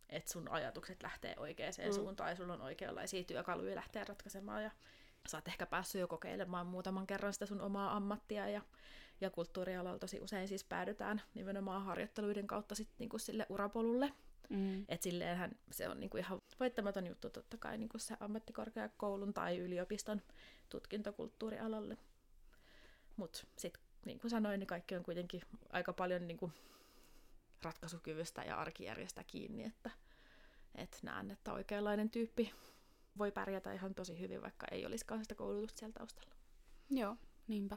että 0.08 0.32
sun 0.32 0.48
ajatukset 0.50 1.02
lähtee 1.02 1.34
oikeaan 1.36 1.72
mm. 1.86 1.92
suuntaan 1.92 2.30
ja 2.30 2.36
sulla 2.36 2.52
on 2.52 2.60
oikeanlaisia 2.60 3.24
työkaluja 3.24 3.76
lähteä 3.76 4.04
ratkaisemaan 4.04 4.62
ja 4.62 4.70
sä 5.28 5.36
oot 5.36 5.48
ehkä 5.48 5.66
päässyt 5.66 6.00
jo 6.00 6.08
kokeilemaan 6.08 6.66
muutaman 6.66 7.06
kerran 7.06 7.32
sitä 7.32 7.46
sun 7.46 7.60
omaa 7.60 7.96
ammattia 7.96 8.48
ja, 8.48 8.62
ja 9.20 9.30
kulttuurialalla 9.30 9.98
tosi 9.98 10.20
usein 10.20 10.48
siis 10.48 10.64
päädytään 10.64 11.22
nimenomaan 11.34 11.84
harjoitteluiden 11.84 12.46
kautta 12.46 12.74
sit 12.74 12.88
niinku 12.98 13.18
sille 13.18 13.46
urapolulle. 13.48 14.12
Mm. 14.50 14.84
Et 14.88 15.02
silleenhän 15.02 15.50
se 15.70 15.88
on 15.88 16.00
niinku 16.00 16.16
ihan 16.16 16.42
voittamaton 16.60 17.06
juttu 17.06 17.30
totta 17.30 17.56
kai 17.56 17.78
niinku 17.78 17.98
se 17.98 18.16
ammattikorkeakoulun 18.20 19.34
tai 19.34 19.58
yliopiston 19.58 20.22
tutkintokulttuurialalle. 20.68 21.98
Mutta 23.16 23.38
sitten 23.58 23.82
niin 24.06 24.18
kuin 24.18 24.30
sanoin, 24.30 24.58
niin 24.58 24.66
kaikki 24.66 24.96
on 24.96 25.02
kuitenkin 25.02 25.42
aika 25.72 25.92
paljon 25.92 26.28
niin 26.28 26.36
kuin 26.36 26.52
ratkaisukyvystä 27.62 28.42
ja 28.42 28.56
arkijärjestä 28.56 29.24
kiinni, 29.24 29.64
että, 29.64 29.90
että 30.74 30.98
näen, 31.02 31.30
että 31.30 31.52
oikeanlainen 31.52 32.10
tyyppi 32.10 32.52
voi 33.18 33.32
pärjätä 33.32 33.72
ihan 33.72 33.94
tosi 33.94 34.20
hyvin, 34.20 34.42
vaikka 34.42 34.66
ei 34.70 34.86
olisikaan 34.86 35.24
sitä 35.24 35.34
koulutusta 35.34 35.78
siellä 35.78 35.92
taustalla. 35.92 36.34
Joo, 36.90 37.16
niinpä. 37.48 37.76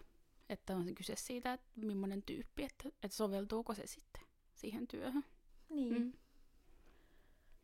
Että 0.49 0.75
on 0.75 0.95
kyse 0.95 1.15
siitä, 1.15 1.53
että 1.53 1.67
millainen 1.75 2.23
tyyppi, 2.23 2.63
että, 2.63 2.89
että 3.03 3.17
soveltuuko 3.17 3.73
se 3.73 3.88
sitten 3.88 4.21
siihen 4.53 4.88
työhön. 4.88 5.25
Niin. 5.69 6.01
Mm. 6.01 6.13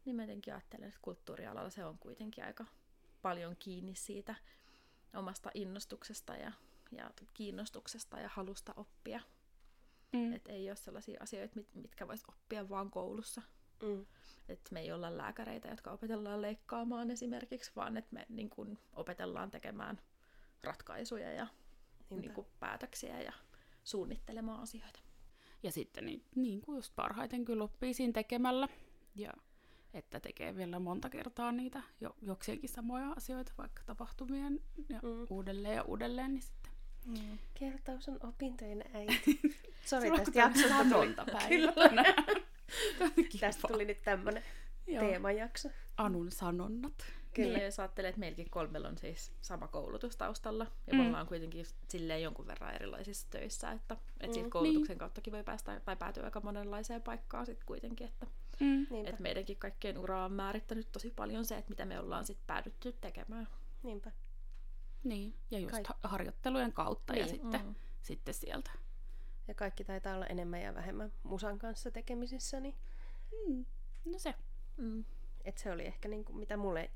Niin 0.06 0.16
mä 0.16 0.24
jotenkin 0.24 0.54
ajattelen, 0.54 0.88
että 0.88 1.00
kulttuurialalla 1.02 1.70
se 1.70 1.86
on 1.86 1.98
kuitenkin 1.98 2.44
aika 2.44 2.66
paljon 3.22 3.56
kiinni 3.60 3.96
siitä 3.96 4.36
omasta 5.14 5.52
innostuksesta 5.54 6.36
ja, 6.36 6.52
ja 6.92 7.12
kiinnostuksesta 7.34 8.20
ja 8.20 8.30
halusta 8.34 8.74
oppia. 8.78 9.22
Mm. 10.14 10.34
Että 10.34 10.52
ei 10.52 10.70
ole 10.70 10.76
sellaisia 10.76 11.20
asioita, 11.24 11.56
mit, 11.56 11.76
mitkä 11.76 12.08
vois 12.08 12.24
oppia 12.28 12.70
vaan 12.70 12.92
koulussa. 12.92 13.42
Mm. 13.82 14.06
Että 14.50 14.70
me 14.74 14.82
ei 14.82 14.92
olla 14.92 15.18
lääkäreitä, 15.18 15.68
jotka 15.68 15.92
opetellaan 15.92 16.42
leikkaamaan 16.42 17.12
esimerkiksi, 17.12 17.72
vaan 17.76 17.98
että 17.98 18.14
me 18.14 18.26
niin 18.30 18.50
kun, 18.50 18.78
opetellaan 18.94 19.52
tekemään 19.52 20.02
ratkaisuja 20.64 21.32
ja 21.32 21.48
niin 22.10 22.34
kun, 22.34 22.46
päätöksiä 22.60 23.22
ja 23.22 23.34
suunnittelemaan 23.84 24.62
asioita. 24.62 25.00
Ja 25.64 25.72
sitten 25.72 26.06
niin, 26.06 26.26
niin 26.36 26.62
kuin 26.62 26.76
just 26.76 26.96
parhaiten 26.96 27.46
kyllä 27.46 27.64
oppii 27.64 27.94
siinä 27.94 28.14
tekemällä. 28.14 28.68
Ja 29.16 29.34
että 29.94 30.20
tekee 30.20 30.56
vielä 30.56 30.80
monta 30.80 31.10
kertaa 31.10 31.52
niitä 31.52 31.84
jo, 32.02 32.16
jokseenkin 32.22 32.70
samoja 32.70 33.12
asioita, 33.18 33.52
vaikka 33.58 33.84
tapahtumien 33.86 34.60
ja 34.90 35.00
Mm. 35.04 35.26
uudelleen 35.30 35.76
ja 35.76 35.84
uudelleen, 35.84 36.34
niin 36.34 36.42
sitten 36.42 36.74
Mm. 37.06 37.38
Kertaus 37.54 38.10
on 38.10 38.18
opintojen 38.24 38.84
äiti. 38.94 39.40
Sori 39.86 40.12
tästä 40.12 40.40
jaksosta 40.40 40.68
tuli. 40.78 40.90
sanontapäivä 40.90 41.48
Kyllä. 41.50 41.72
tänään. 41.90 42.16
Kiva. 43.16 43.40
Tästä 43.40 43.68
tuli 43.68 43.86
nyt 43.86 44.02
tämmönen 44.04 44.44
teemajakso. 44.86 45.70
Anun 45.98 46.32
sanonnat. 46.32 46.94
Kyllä. 47.34 47.58
Niin, 47.58 47.66
jos 47.66 47.80
ajattelee, 47.80 48.10
että 48.10 48.20
meilläkin 48.20 48.50
kolmella 48.50 48.88
on 48.88 48.98
siis 48.98 49.34
sama 49.42 49.68
koulutus 49.68 50.18
taustalla, 50.18 50.68
ja 50.88 50.94
Mm. 50.94 51.00
me 51.00 51.08
ollaan 51.08 51.28
kuitenkin 51.28 51.66
silleen 51.88 52.24
jonkun 52.24 52.48
verran 52.48 52.76
erilaisissa 52.76 53.28
töissä, 53.30 53.72
että, 53.72 53.94
että 53.94 54.28
Mm. 54.28 54.34
siitä 54.34 54.50
koulutuksen 54.50 54.98
kauttakin 54.98 55.34
voi 55.34 55.44
päästä 55.44 55.80
tai 55.86 55.96
päätyä 55.96 56.24
aika 56.24 56.42
monenlaiseen 56.42 57.02
paikkaan 57.02 57.46
sitten 57.46 57.66
kuitenkin, 57.68 58.08
että, 58.08 58.28
Mm. 58.60 58.84
Että 59.06 59.22
meidänkin 59.22 59.58
kaikkien 59.58 59.98
uraa 59.98 60.26
on 60.26 60.32
määrittänyt 60.32 60.92
tosi 60.92 61.10
paljon 61.12 61.46
se, 61.46 61.58
että 61.58 61.70
mitä 61.70 61.86
me 61.86 62.00
ollaan 62.00 62.26
sitten 62.26 62.48
päädytty 62.48 62.92
tekemään. 63.02 63.48
Niinpä. 63.84 64.12
Niin, 65.04 65.34
ja 65.52 65.60
just 65.60 65.72
Kai- 65.72 65.84
ha- 65.88 66.10
harjoittelujen 66.10 66.74
kautta 66.74 67.14
ja 67.16 67.26
Niin. 67.26 67.36
sitten, 67.36 67.66
Mm. 67.66 67.76
sitten 68.02 68.34
sieltä. 68.34 68.72
Ja 69.48 69.54
kaikki 69.54 69.84
taitaa 69.84 70.16
olla 70.16 70.26
enemmän 70.26 70.62
ja 70.62 70.76
vähemmän 70.76 71.12
musan 71.24 71.60
kanssa 71.60 71.92
tekemisissä, 71.92 72.60
niin 72.60 72.76
Mm. 73.48 73.66
No 74.06 74.20
se. 74.20 74.36
Mm. 74.78 75.04
et 75.46 75.58
se 75.58 75.72
oli 75.72 75.86
ehkä 75.86 76.08
niin 76.08 76.26
kuin, 76.26 76.38
mitä 76.38 76.58
mulle 76.58 76.92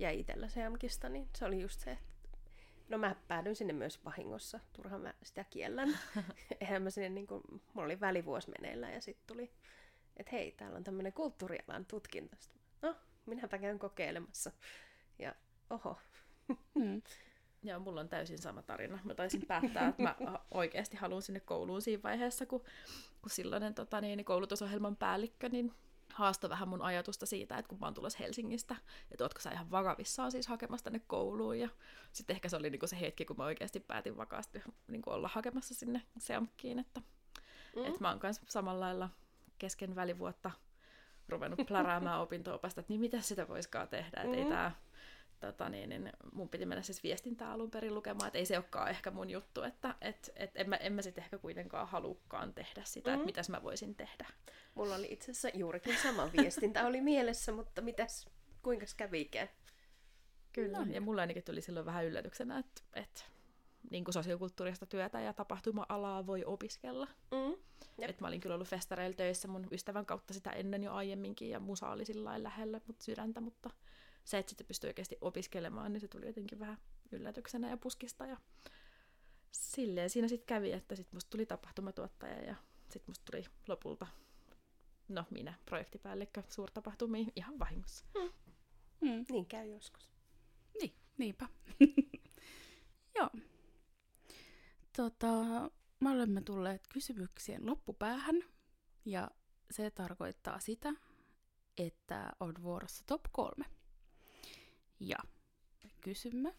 jäi 0.00 0.20
itsellä 0.20 0.46
CMKista, 0.46 1.08
niin 1.08 1.28
se 1.36 1.44
oli 1.44 1.60
just 1.60 1.80
se, 1.80 1.90
että 1.90 2.38
no 2.88 2.98
mä 2.98 3.16
päädyin 3.28 3.56
sinne 3.56 3.72
myös 3.72 4.04
vahingossa, 4.04 4.60
turhaan 4.72 5.00
mä 5.00 5.14
sitä 5.22 5.44
kiellän. 5.44 5.98
Eihän 6.60 6.82
mä 6.82 6.90
sinne 6.90 7.08
niin 7.08 7.26
kuin, 7.26 7.42
mulla 7.48 7.84
oli 7.84 8.00
välivuosi 8.00 8.50
meneillään 8.50 8.94
ja 8.94 9.00
sitten 9.00 9.26
tuli, 9.26 9.52
että 10.16 10.32
hei, 10.32 10.52
täällä 10.52 10.76
on 10.76 10.84
tämmöinen 10.84 11.12
kulttuurialan 11.12 11.86
tutkinto. 11.86 12.36
No, 12.82 12.96
minäpä 13.26 13.58
käyn 13.58 13.78
kokeilemassa. 13.78 14.52
Ja 15.18 15.34
oho, 15.70 15.98
Mm. 16.74 17.02
Joo, 17.62 17.80
mulla 17.80 18.00
on 18.00 18.08
täysin 18.08 18.38
sama 18.38 18.62
tarina. 18.62 18.98
Mä 19.04 19.14
taisin 19.14 19.46
päättää, 19.46 19.88
että 19.88 20.02
mä 20.02 20.16
oikeasti 20.50 20.96
haluan 20.96 21.22
sinne 21.22 21.40
kouluun 21.40 21.82
siinä 21.82 22.02
vaiheessa, 22.02 22.46
kun, 22.46 22.64
kun 23.22 23.30
silloinen 23.30 23.74
tota, 23.74 24.00
niin, 24.00 24.24
koulutusohjelman 24.24 24.96
päällikkö 24.96 25.48
niin 25.48 25.74
haastoi 26.14 26.50
vähän 26.50 26.68
mun 26.68 26.82
ajatusta 26.82 27.26
siitä, 27.26 27.58
että 27.58 27.68
kun 27.68 27.78
mä 27.80 27.86
oon 27.86 27.94
tulossa 27.94 28.18
Helsingistä, 28.18 28.76
että 29.10 29.24
ootko 29.24 29.40
sä 29.40 29.50
ihan 29.52 29.70
vakavissaan 29.70 30.32
siis 30.32 30.48
hakemassa 30.48 30.84
tänne 30.84 31.00
kouluun. 31.06 31.58
Ja 31.58 31.68
sitten 32.12 32.34
ehkä 32.34 32.48
se 32.48 32.56
oli 32.56 32.70
niin 32.70 32.88
se 32.88 33.00
hetki, 33.00 33.24
kun 33.24 33.36
mä 33.36 33.44
oikeasti 33.44 33.80
päätin 33.80 34.16
vakaasti 34.16 34.62
niin 34.88 35.02
olla 35.06 35.30
hakemassa 35.32 35.74
sinne 35.74 36.02
Seamkkiin, 36.18 36.78
että, 36.78 37.02
Mm. 37.76 37.84
että 37.86 38.00
mä 38.00 38.08
oon 38.08 38.20
kanssa 38.20 38.42
samalla 38.48 38.80
lailla 38.80 39.08
kesken 39.58 39.94
välivuotta 39.94 40.50
ruvennut 41.28 41.60
pläräämään 41.66 42.20
opinto-opasta, 42.26 42.80
että 42.80 42.92
niin 42.92 43.00
mitä 43.00 43.20
sitä 43.20 43.48
voisikaan 43.48 43.88
tehdä, 43.88 44.22
että 44.22 44.36
ei 44.36 44.44
Mm. 44.44 44.50
tää, 44.50 44.72
tota 45.40 45.68
niin, 45.68 45.88
niin 45.88 46.12
mun 46.32 46.48
piti 46.48 46.66
mennä 46.66 46.82
siis 46.82 47.02
viestintää 47.02 47.52
alun 47.52 47.70
perin 47.70 47.94
lukemaan, 47.94 48.26
että 48.26 48.38
ei 48.38 48.46
se 48.46 48.56
olekaan 48.56 48.90
ehkä 48.90 49.10
mun 49.10 49.30
juttu, 49.30 49.62
että 49.62 49.94
et, 50.00 50.30
et 50.36 50.50
en 50.54 50.68
mä, 50.68 50.76
en 50.76 50.92
mä 50.92 51.02
sitten 51.02 51.24
ehkä 51.24 51.38
kuitenkaan 51.38 51.88
halukkaan 51.88 52.54
tehdä 52.54 52.82
sitä, 52.84 53.10
mm. 53.10 53.14
Että 53.14 53.26
mitäs 53.26 53.48
mä 53.48 53.62
voisin 53.62 53.94
tehdä. 53.94 54.26
mulla 54.74 54.94
oli 54.94 55.06
itse 55.10 55.30
asiassa 55.30 55.58
juurikin 55.58 55.96
sama 56.02 56.30
viestintä 56.38 56.86
oli 56.86 57.00
mielessä, 57.00 57.52
mutta 57.52 57.82
mitäs, 57.82 58.28
kuinka 58.62 58.86
kävikään? 58.96 59.48
Kyllä, 60.52 60.78
No 60.78 60.84
niin. 60.84 60.94
ja 60.94 61.00
mulla 61.00 61.20
ainakin 61.20 61.44
tuli 61.44 61.60
silloin 61.60 61.86
vähän 61.86 62.04
yllätyksenä, 62.04 62.58
että, 62.58 62.82
että 62.94 63.22
niin 63.90 64.04
kuin 64.04 64.12
sosiokulttuurista 64.12 64.86
työtä 64.86 65.20
ja 65.20 65.32
tapahtuma-alaa 65.32 66.26
voi 66.26 66.44
opiskella. 66.44 67.08
Mm. 67.30 67.56
Jep. 67.98 68.10
Et 68.10 68.20
mä 68.20 68.28
olin 68.28 68.40
kyllä 68.40 68.54
ollut 68.54 68.68
festareilla 68.68 69.16
töissä 69.16 69.48
mun 69.48 69.66
ystävän 69.72 70.06
kautta 70.06 70.34
sitä 70.34 70.50
ennen 70.50 70.82
jo 70.82 70.92
aiemminkin, 70.92 71.50
ja 71.50 71.60
musa 71.60 71.88
oli 71.90 72.04
sillä 72.04 72.24
lailla 72.24 72.48
lähellä 72.48 72.80
mut 72.86 73.00
sydäntä, 73.00 73.40
mutta 73.40 73.70
se, 74.24 74.38
että 74.38 74.50
sitten 74.50 74.66
pystyi 74.66 74.88
oikeasti 74.88 75.18
opiskelemaan, 75.20 75.92
niin 75.92 76.00
se 76.00 76.08
tuli 76.08 76.26
jotenkin 76.26 76.58
vähän 76.58 76.78
yllätyksenä 77.12 77.70
ja 77.70 77.76
puskista. 77.76 78.26
Ja 78.26 78.36
silleen 79.50 80.10
siinä 80.10 80.28
sitten 80.28 80.46
kävi, 80.46 80.72
että 80.72 80.96
sitten 80.96 81.16
musta 81.16 81.30
tuli 81.30 81.46
tapahtumatuottaja 81.46 82.42
ja 82.42 82.54
sitten 82.82 83.10
musta 83.10 83.24
tuli 83.30 83.44
lopulta, 83.68 84.06
no 85.08 85.24
minä, 85.30 85.54
projektipäällikkö 85.64 86.42
suurtapahtumiin 86.48 87.32
ihan 87.36 87.58
vahingossa. 87.58 88.04
Mm. 89.00 89.24
Niin 89.30 89.46
käy 89.46 89.66
joskus. 89.66 90.10
Niin, 90.80 90.94
niinpä. 91.18 91.48
Joo. 93.16 93.30
Tota, 94.96 95.70
me 96.00 96.10
olemme 96.10 96.40
tulleet 96.40 96.88
kysymyksien 96.88 97.66
loppupäähän 97.66 98.44
ja 99.04 99.30
se 99.70 99.90
tarkoittaa 99.90 100.60
sitä, 100.60 100.92
että 101.78 102.32
on 102.40 102.54
vuorossa 102.62 103.04
top 103.06 103.22
kolme. 103.32 103.64
Ja 105.00 105.18
kysymme 106.00 106.54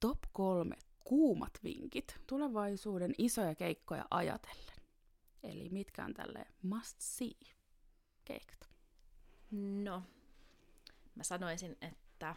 top 0.00 0.18
kolme 0.32 0.76
kuumat 1.04 1.52
vinkit 1.64 2.20
tulevaisuuden 2.26 3.14
isoja 3.18 3.54
keikkoja 3.54 4.04
ajatellen. 4.10 4.76
Eli 5.42 5.68
mitkä 5.68 6.04
on 6.04 6.14
tälle 6.14 6.46
must 6.62 6.96
see 7.00 7.52
keikat. 8.24 8.68
No, 9.82 10.02
mä 11.14 11.22
sanoisin, 11.22 11.76
että 11.80 12.36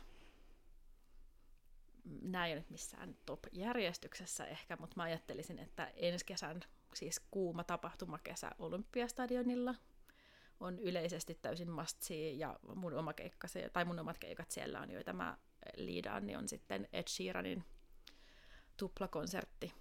nämä 2.21 2.47
ei 2.47 2.53
ole 2.53 2.65
missään 2.69 3.15
top-järjestyksessä 3.25 4.45
ehkä, 4.45 4.77
mutta 4.79 4.93
mä 4.97 5.03
ajattelisin, 5.03 5.59
että 5.59 5.85
ensi 5.95 6.25
kesän, 6.25 6.61
siis 6.93 7.19
kuuma 7.31 7.63
tapahtumakesä 7.63 8.51
Olympiastadionilla 8.59 9.75
on 10.59 10.79
yleisesti 10.79 11.39
täysin 11.41 11.69
must 11.69 12.01
see, 12.01 12.31
ja 12.31 12.59
mun, 12.75 12.93
oma 12.93 13.13
keikka, 13.13 13.47
se, 13.47 13.69
tai 13.73 13.85
mun 13.85 13.99
omat 13.99 14.17
keikat 14.17 14.51
siellä 14.51 14.79
on, 14.81 14.91
joita 14.91 15.13
mä 15.13 15.37
liidaan, 15.75 16.25
niin 16.25 16.37
on 16.37 16.47
sitten 16.47 16.87
Ed 16.93 17.07
Sheeranin 17.07 17.63
tuplakonsertti 18.77 19.73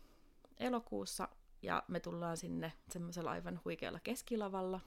elokuussa, 0.56 1.28
ja 1.62 1.82
me 1.88 2.00
tullaan 2.00 2.36
sinne 2.36 2.72
semmoisella 2.90 3.30
aivan 3.30 3.60
huikealla 3.64 4.00
keskilavalla, 4.00 4.80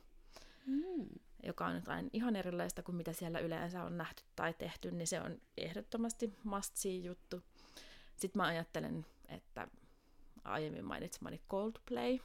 Mm. 0.66 1.08
joka 1.44 1.66
on 1.66 1.76
jotain 1.76 2.10
ihan 2.14 2.36
erilaista 2.36 2.84
kuin 2.84 2.96
mitä 2.96 3.14
siellä 3.14 3.40
yleensä 3.40 3.84
on 3.84 3.98
nähty 3.98 4.24
tai 4.36 4.54
tehty, 4.54 4.92
niin 4.92 5.08
se 5.08 5.22
on 5.22 5.42
ehdottomasti 5.58 6.34
must 6.44 6.76
see 6.76 6.96
juttu. 6.96 7.42
Sitten 8.16 8.40
mä 8.40 8.48
ajattelen, 8.48 9.06
että 9.28 9.68
aiemmin 10.44 10.86
mainitsemani 10.86 11.42
Coldplay 11.50 12.20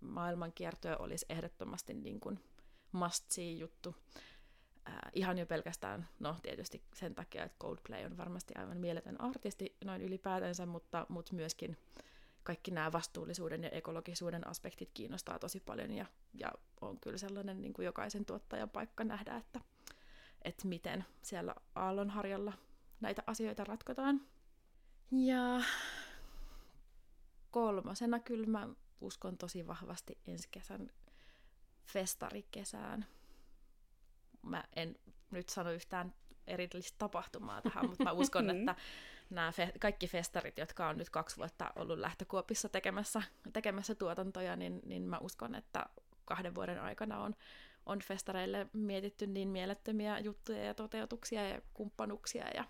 maailmankiertoja 0.00 0.96
olisi 0.96 1.26
ehdottomasti 1.28 1.94
niin 1.94 2.20
kuin 2.20 2.40
must 2.92 3.30
see 3.30 3.52
juttu. 3.52 3.96
Äh, 4.88 4.94
ihan 5.12 5.38
jo 5.38 5.46
pelkästään, 5.46 6.08
no 6.20 6.36
tietysti 6.42 6.82
sen 6.94 7.14
takia, 7.14 7.44
että 7.44 7.58
Coldplay 7.58 8.04
on 8.04 8.16
varmasti 8.16 8.54
aivan 8.56 8.76
mieletön 8.76 9.20
artisti 9.20 9.76
noin 9.84 10.02
ylipäätänsä, 10.02 10.66
mutta, 10.66 11.06
mutta 11.08 11.34
myöskin 11.34 11.76
kaikki 12.42 12.70
nämä 12.70 12.92
vastuullisuuden 12.92 13.64
ja 13.64 13.70
ekologisuuden 13.70 14.46
aspektit 14.46 14.90
kiinnostaa 14.94 15.38
tosi 15.38 15.60
paljon 15.60 15.90
ja, 15.90 16.06
ja 16.34 16.52
on 16.80 17.00
kyllä 17.00 17.18
sellainen 17.18 17.60
niin 17.60 17.72
kuin 17.72 17.86
jokaisen 17.86 18.24
tuottajan 18.24 18.70
paikka 18.70 19.04
nähdä, 19.04 19.36
että, 19.36 19.60
että 20.44 20.68
miten 20.68 21.04
siellä 21.22 21.54
aallonharjalla 21.74 22.52
näitä 23.00 23.22
asioita 23.26 23.64
ratkotaan. 23.64 24.20
Ja 25.10 25.62
kolmosena 27.50 28.20
kyllä 28.20 28.46
mä 28.46 28.68
uskon 29.00 29.38
tosi 29.38 29.66
vahvasti 29.66 30.18
ensi 30.26 30.48
kesän 30.50 30.90
festarikesään. 31.84 33.06
Mä 34.42 34.64
en 34.76 34.96
nyt 35.30 35.48
sano 35.48 35.70
yhtään 35.70 36.14
erillistä 36.46 36.98
tapahtumaa 36.98 37.62
tähän, 37.62 37.88
mutta 37.88 38.04
mä 38.04 38.12
uskon, 38.12 38.50
että 38.58 38.76
nämä 39.30 39.50
fe- 39.50 39.78
kaikki 39.80 40.06
festarit, 40.06 40.58
jotka 40.58 40.88
on 40.88 40.98
nyt 40.98 41.10
kaksi 41.10 41.36
vuotta 41.36 41.72
ollut 41.76 41.98
lähtökuopissa 41.98 42.68
tekemässä, 42.68 43.22
tekemässä 43.52 43.94
tuotantoja, 43.94 44.56
niin, 44.56 44.80
niin 44.84 45.02
mä 45.02 45.18
uskon, 45.18 45.54
että 45.54 45.86
kahden 46.24 46.54
vuoden 46.54 46.80
aikana 46.80 47.20
on, 47.20 47.34
on 47.86 48.00
festareille 48.00 48.66
mietitty 48.72 49.26
niin 49.26 49.48
mielettömiä 49.48 50.18
juttuja 50.18 50.64
ja 50.64 50.74
toteutuksia 50.74 51.48
ja 51.48 51.62
kumppanuksia 51.74 52.48
ja, 52.54 52.64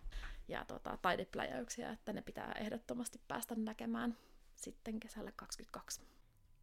ja 0.49 0.65
tota, 0.65 0.99
taidepläjäyksiä, 1.03 1.91
että 1.91 2.13
ne 2.13 2.23
pitää 2.23 2.53
ehdottomasti 2.53 3.21
päästä 3.29 3.55
näkemään 3.55 4.17
sitten 4.57 5.01
kesällä 5.01 5.33
22. 5.37 6.03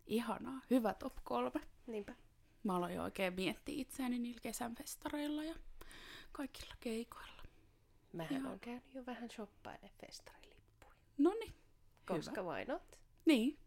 Ihanaa, 0.07 0.61
hyvä 0.69 0.93
top 0.93 1.13
kolme. 1.23 1.61
Niinpä. 1.87 2.13
Mä 2.63 2.75
aloin 2.75 2.95
jo 2.95 3.03
oikein 3.03 3.33
miettiä 3.33 3.75
itseäni 3.77 4.19
niillä 4.19 4.39
kesän 4.41 4.75
festareilla 4.75 5.43
ja 5.43 5.55
kaikilla 6.31 6.75
keikoilla. 6.79 7.43
Mähän 8.13 8.41
Joo. 8.43 8.51
on 8.51 8.59
käynyt 8.59 8.93
jo 8.93 9.05
vähän 9.05 9.29
shoppailemaan 9.29 9.91
festarilippuja. 10.01 10.91
No 11.17 11.33
niin, 11.39 11.53
Koska 12.05 12.43
why 12.43 12.65
not? 12.65 12.99
Niin, 13.25 13.57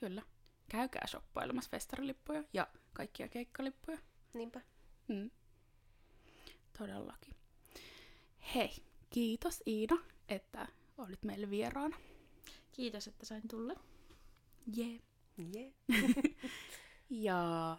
kyllä. 0.00 0.22
käykää 0.68 1.06
shoppailemassa 1.06 1.70
festarilippuja 1.70 2.44
ja 2.52 2.68
kaikkia 2.92 3.28
keikkalippuja. 3.28 3.98
Niinpä. 4.32 4.60
Mm. 5.08 5.30
Todellakin. 6.78 7.34
Hei, 8.54 8.70
kiitos 9.10 9.62
Iina, 9.66 9.96
että 10.28 10.68
olit 10.98 11.22
meille 11.22 11.50
vieraana. 11.50 11.96
Kiitos, 12.72 13.08
että 13.08 13.26
sain 13.26 13.48
tulla. 13.48 13.74
Jee. 14.76 15.00
Yeah. 15.38 15.72
Ja, 17.12 17.76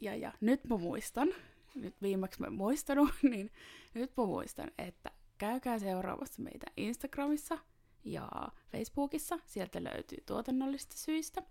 ja, 0.00 0.14
ja 0.16 0.32
nyt 0.40 0.64
mä 0.64 0.76
muistan, 0.76 1.28
nyt 1.74 1.94
viimeksi 2.02 2.40
mä 2.40 2.50
muistanut, 2.50 3.10
niin 3.30 3.50
nyt 3.94 4.12
mä 4.16 4.24
muistan, 4.24 4.70
että 4.78 5.10
käykää 5.38 5.78
seuraavassa 5.78 6.42
meitä 6.42 6.66
Instagramissa 6.76 7.58
ja 8.04 8.28
Facebookissa. 8.72 9.38
Sieltä 9.46 9.84
löytyy 9.84 10.18
tuotannollisista 10.26 10.96
syistä. 10.96 11.42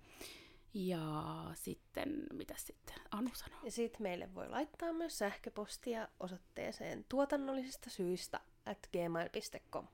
Ja 0.73 1.35
sitten, 1.53 2.27
mitä 2.33 2.53
sitten 2.57 2.95
Anu 3.11 3.29
sanoo? 3.33 3.59
Ja 3.63 3.71
sitten 3.71 4.01
meille 4.01 4.33
voi 4.33 4.49
laittaa 4.49 4.93
myös 4.93 5.17
sähköpostia 5.17 6.07
osoitteeseen 6.19 7.05
tuotannollisista 7.09 7.89
syistä 7.89 8.39
at 8.65 8.89
gmail.com. 8.93 9.87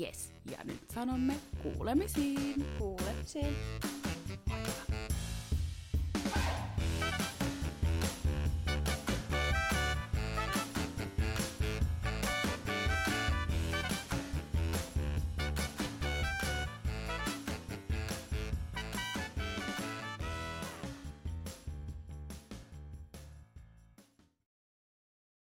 Yes, 0.00 0.32
ja 0.50 0.64
nyt 0.64 0.90
sanomme 0.94 1.34
kuulemisiin. 1.62 2.66
Kuulemisiin. 2.78 3.56
Moikka! 4.48 4.91